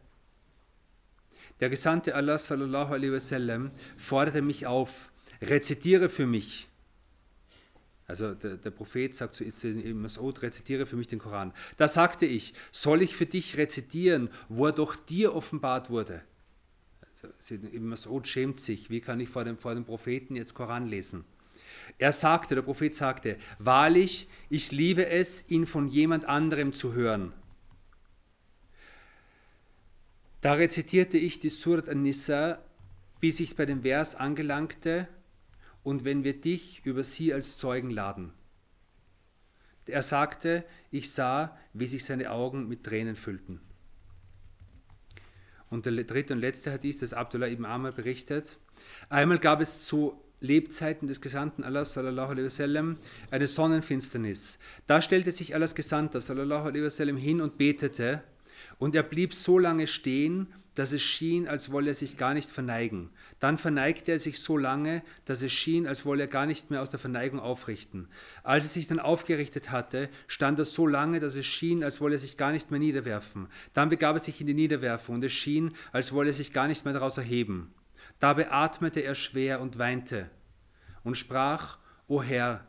der 1.60 1.70
Gesandte 1.70 2.14
Allah 2.14 2.38
sallallahu 2.38 2.94
alaihi 2.94 3.12
wasallam 3.12 3.70
forderte 3.96 4.42
mich 4.42 4.66
auf, 4.66 5.10
rezitiere 5.40 6.08
für 6.08 6.26
mich. 6.26 6.68
Also 8.06 8.34
der, 8.34 8.56
der 8.56 8.70
Prophet 8.70 9.14
sagt 9.14 9.36
zu 9.36 9.44
Mas'ud, 9.44 10.40
rezitiere 10.40 10.86
für 10.86 10.96
mich 10.96 11.08
den 11.08 11.18
Koran. 11.18 11.52
Da 11.76 11.88
sagte 11.88 12.24
ich, 12.24 12.54
soll 12.72 13.02
ich 13.02 13.14
für 13.14 13.26
dich 13.26 13.58
rezitieren, 13.58 14.30
wo 14.48 14.66
er 14.66 14.72
doch 14.72 14.96
dir 14.96 15.34
offenbart 15.34 15.90
wurde? 15.90 16.22
Also, 17.22 17.54
Mas'ud 17.54 18.24
schämt 18.24 18.60
sich, 18.60 18.88
wie 18.88 19.00
kann 19.00 19.20
ich 19.20 19.28
vor 19.28 19.44
dem, 19.44 19.58
vor 19.58 19.74
dem 19.74 19.84
Propheten 19.84 20.36
jetzt 20.36 20.54
Koran 20.54 20.86
lesen? 20.86 21.24
Er 21.98 22.12
sagte, 22.12 22.54
der 22.54 22.62
Prophet 22.62 22.94
sagte, 22.94 23.36
wahrlich, 23.58 24.28
ich 24.48 24.72
liebe 24.72 25.06
es, 25.06 25.44
ihn 25.48 25.66
von 25.66 25.88
jemand 25.88 26.26
anderem 26.26 26.72
zu 26.72 26.94
hören. 26.94 27.32
Da 30.40 30.54
rezitierte 30.54 31.18
ich 31.18 31.40
die 31.40 31.50
Surat 31.50 31.88
an-Nisa, 31.88 32.62
bis 33.20 33.40
ich 33.40 33.56
bei 33.56 33.66
dem 33.66 33.82
Vers 33.82 34.14
angelangte, 34.14 35.08
und 35.88 36.04
wenn 36.04 36.22
wir 36.22 36.38
dich 36.38 36.84
über 36.84 37.02
sie 37.02 37.32
als 37.32 37.56
Zeugen 37.56 37.88
laden. 37.88 38.34
Er 39.86 40.02
sagte, 40.02 40.66
ich 40.90 41.10
sah, 41.10 41.56
wie 41.72 41.86
sich 41.86 42.04
seine 42.04 42.30
Augen 42.30 42.68
mit 42.68 42.84
Tränen 42.84 43.16
füllten. 43.16 43.62
Und 45.70 45.86
der 45.86 46.04
dritte 46.04 46.34
und 46.34 46.40
letzte 46.40 46.70
Hadith, 46.70 46.98
das 46.98 47.14
Abdullah 47.14 47.48
ibn 47.48 47.64
Amr 47.64 47.92
berichtet. 47.92 48.58
Einmal 49.08 49.38
gab 49.38 49.62
es 49.62 49.86
zu 49.86 50.22
Lebzeiten 50.40 51.08
des 51.08 51.22
Gesandten 51.22 51.64
Allah 51.64 51.86
sallallahu 51.86 52.32
alaihi 52.32 52.44
wasallam 52.44 52.98
eine 53.30 53.46
Sonnenfinsternis. 53.46 54.58
Da 54.86 55.00
stellte 55.00 55.32
sich 55.32 55.54
Allahs 55.54 55.74
Gesandter 55.74 56.20
sallallahu 56.20 56.68
alaihi 56.68 56.84
wasallam 56.84 57.16
hin 57.16 57.40
und 57.40 57.56
betete 57.56 58.22
und 58.76 58.94
er 58.94 59.04
blieb 59.04 59.32
so 59.32 59.58
lange 59.58 59.86
stehen, 59.86 60.48
dass 60.78 60.92
es 60.92 61.02
schien, 61.02 61.48
als 61.48 61.72
wolle 61.72 61.88
er 61.88 61.94
sich 61.96 62.16
gar 62.16 62.34
nicht 62.34 62.48
verneigen. 62.48 63.10
Dann 63.40 63.58
verneigte 63.58 64.12
er 64.12 64.20
sich 64.20 64.40
so 64.40 64.56
lange, 64.56 65.02
dass 65.24 65.42
es 65.42 65.50
schien, 65.50 65.88
als 65.88 66.06
wolle 66.06 66.22
er 66.22 66.28
gar 66.28 66.46
nicht 66.46 66.70
mehr 66.70 66.80
aus 66.82 66.88
der 66.88 67.00
Verneigung 67.00 67.40
aufrichten. 67.40 68.06
Als 68.44 68.64
er 68.66 68.70
sich 68.70 68.86
dann 68.86 69.00
aufgerichtet 69.00 69.72
hatte, 69.72 70.08
stand 70.28 70.60
er 70.60 70.64
so 70.64 70.86
lange, 70.86 71.18
dass 71.18 71.34
es 71.34 71.46
schien, 71.46 71.82
als 71.82 72.00
wolle 72.00 72.14
er 72.14 72.20
sich 72.20 72.36
gar 72.36 72.52
nicht 72.52 72.70
mehr 72.70 72.78
niederwerfen. 72.78 73.48
Dann 73.74 73.88
begab 73.88 74.14
er 74.14 74.20
sich 74.20 74.40
in 74.40 74.46
die 74.46 74.54
Niederwerfung 74.54 75.16
und 75.16 75.24
es 75.24 75.32
schien, 75.32 75.74
als 75.90 76.12
wolle 76.12 76.30
er 76.30 76.34
sich 76.34 76.52
gar 76.52 76.68
nicht 76.68 76.84
mehr 76.84 76.94
daraus 76.94 77.18
erheben. 77.18 77.74
Dabei 78.20 78.52
atmete 78.52 79.00
er 79.00 79.16
schwer 79.16 79.60
und 79.60 79.78
weinte 79.78 80.30
und 81.02 81.16
sprach, 81.16 81.78
O 82.06 82.22
Herr, 82.22 82.64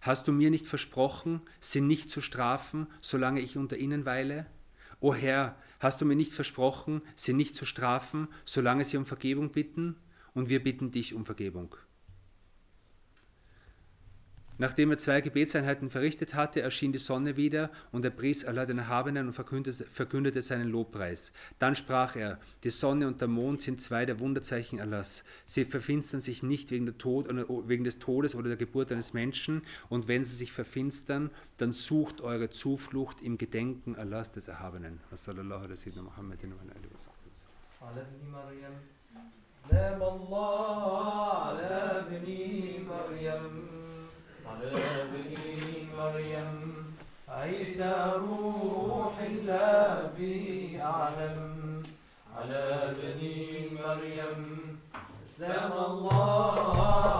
hast 0.00 0.28
du 0.28 0.32
mir 0.32 0.50
nicht 0.50 0.68
versprochen, 0.68 1.40
sie 1.58 1.80
nicht 1.80 2.08
zu 2.08 2.20
strafen, 2.20 2.86
solange 3.00 3.40
ich 3.40 3.56
unter 3.56 3.76
ihnen 3.76 4.06
weile? 4.06 4.46
O 5.00 5.12
Herr, 5.12 5.56
hast 5.80 6.00
du 6.00 6.04
mir 6.04 6.16
nicht 6.16 6.32
versprochen, 6.32 7.02
sie 7.14 7.32
nicht 7.32 7.56
zu 7.56 7.64
strafen, 7.64 8.28
solange 8.44 8.84
sie 8.84 8.96
um 8.96 9.06
Vergebung 9.06 9.50
bitten? 9.50 9.96
Und 10.34 10.50
wir 10.50 10.62
bitten 10.62 10.90
dich 10.90 11.14
um 11.14 11.24
Vergebung. 11.24 11.74
Nachdem 14.61 14.91
er 14.91 14.99
zwei 14.99 15.21
Gebetseinheiten 15.21 15.89
verrichtet 15.89 16.35
hatte, 16.35 16.61
erschien 16.61 16.91
die 16.91 16.99
Sonne 16.99 17.35
wieder 17.35 17.71
und 17.91 18.05
er 18.05 18.11
pries 18.11 18.45
Allah 18.45 18.67
den 18.67 18.77
Erhabenen 18.77 19.25
und 19.25 19.33
verkündete 19.33 20.41
seinen 20.43 20.69
Lobpreis. 20.69 21.31
Dann 21.57 21.75
sprach 21.75 22.15
er, 22.15 22.37
die 22.63 22.69
Sonne 22.69 23.07
und 23.07 23.21
der 23.21 23.27
Mond 23.27 23.63
sind 23.63 23.81
zwei 23.81 24.05
der 24.05 24.19
Wunderzeichen 24.19 24.79
Allahs. 24.79 25.23
Sie 25.45 25.65
verfinstern 25.65 26.21
sich 26.21 26.43
nicht 26.43 26.69
wegen, 26.69 26.85
der 26.85 26.95
Tod, 26.99 27.27
wegen 27.67 27.83
des 27.83 27.97
Todes 27.97 28.35
oder 28.35 28.49
der 28.49 28.57
Geburt 28.57 28.91
eines 28.91 29.13
Menschen 29.13 29.63
und 29.89 30.07
wenn 30.07 30.23
sie 30.23 30.35
sich 30.35 30.51
verfinstern, 30.51 31.31
dann 31.57 31.73
sucht 31.73 32.21
eure 32.21 32.51
Zuflucht 32.51 33.19
im 33.23 33.39
Gedenken 33.39 33.95
Allahs 33.95 34.31
des 34.31 34.47
Erhabenen. 34.47 34.99
Sallallahu 35.15 35.63
alaihi 35.63 35.79
سلام 39.69 40.01
الله 40.01 41.37
على 41.45 42.05
بني 42.09 42.81
مريم 42.81 43.84
على 44.48 44.70
بني 45.12 45.88
مريم. 45.98 46.52
عيسى 47.28 47.94
روح 48.16 49.14
الله 49.30 50.10
به 50.18 50.46
أعلم 50.82 51.38
على 52.36 52.64
بني 53.00 53.40
مريم 53.80 54.42
سلام 55.38 55.72
الله 55.90 56.56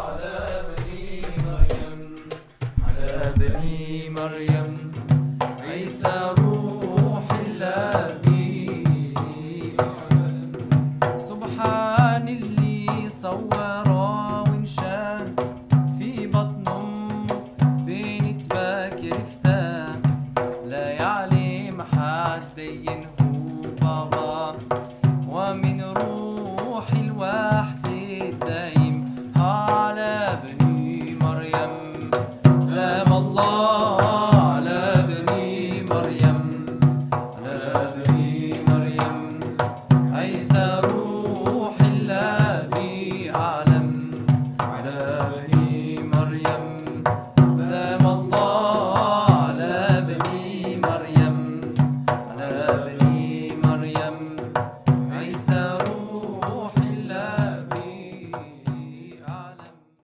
على 0.07 0.37
بني 0.69 1.07
مريم 1.47 2.01
على 2.87 3.13
بني 3.37 4.11
مريم. 4.19 4.66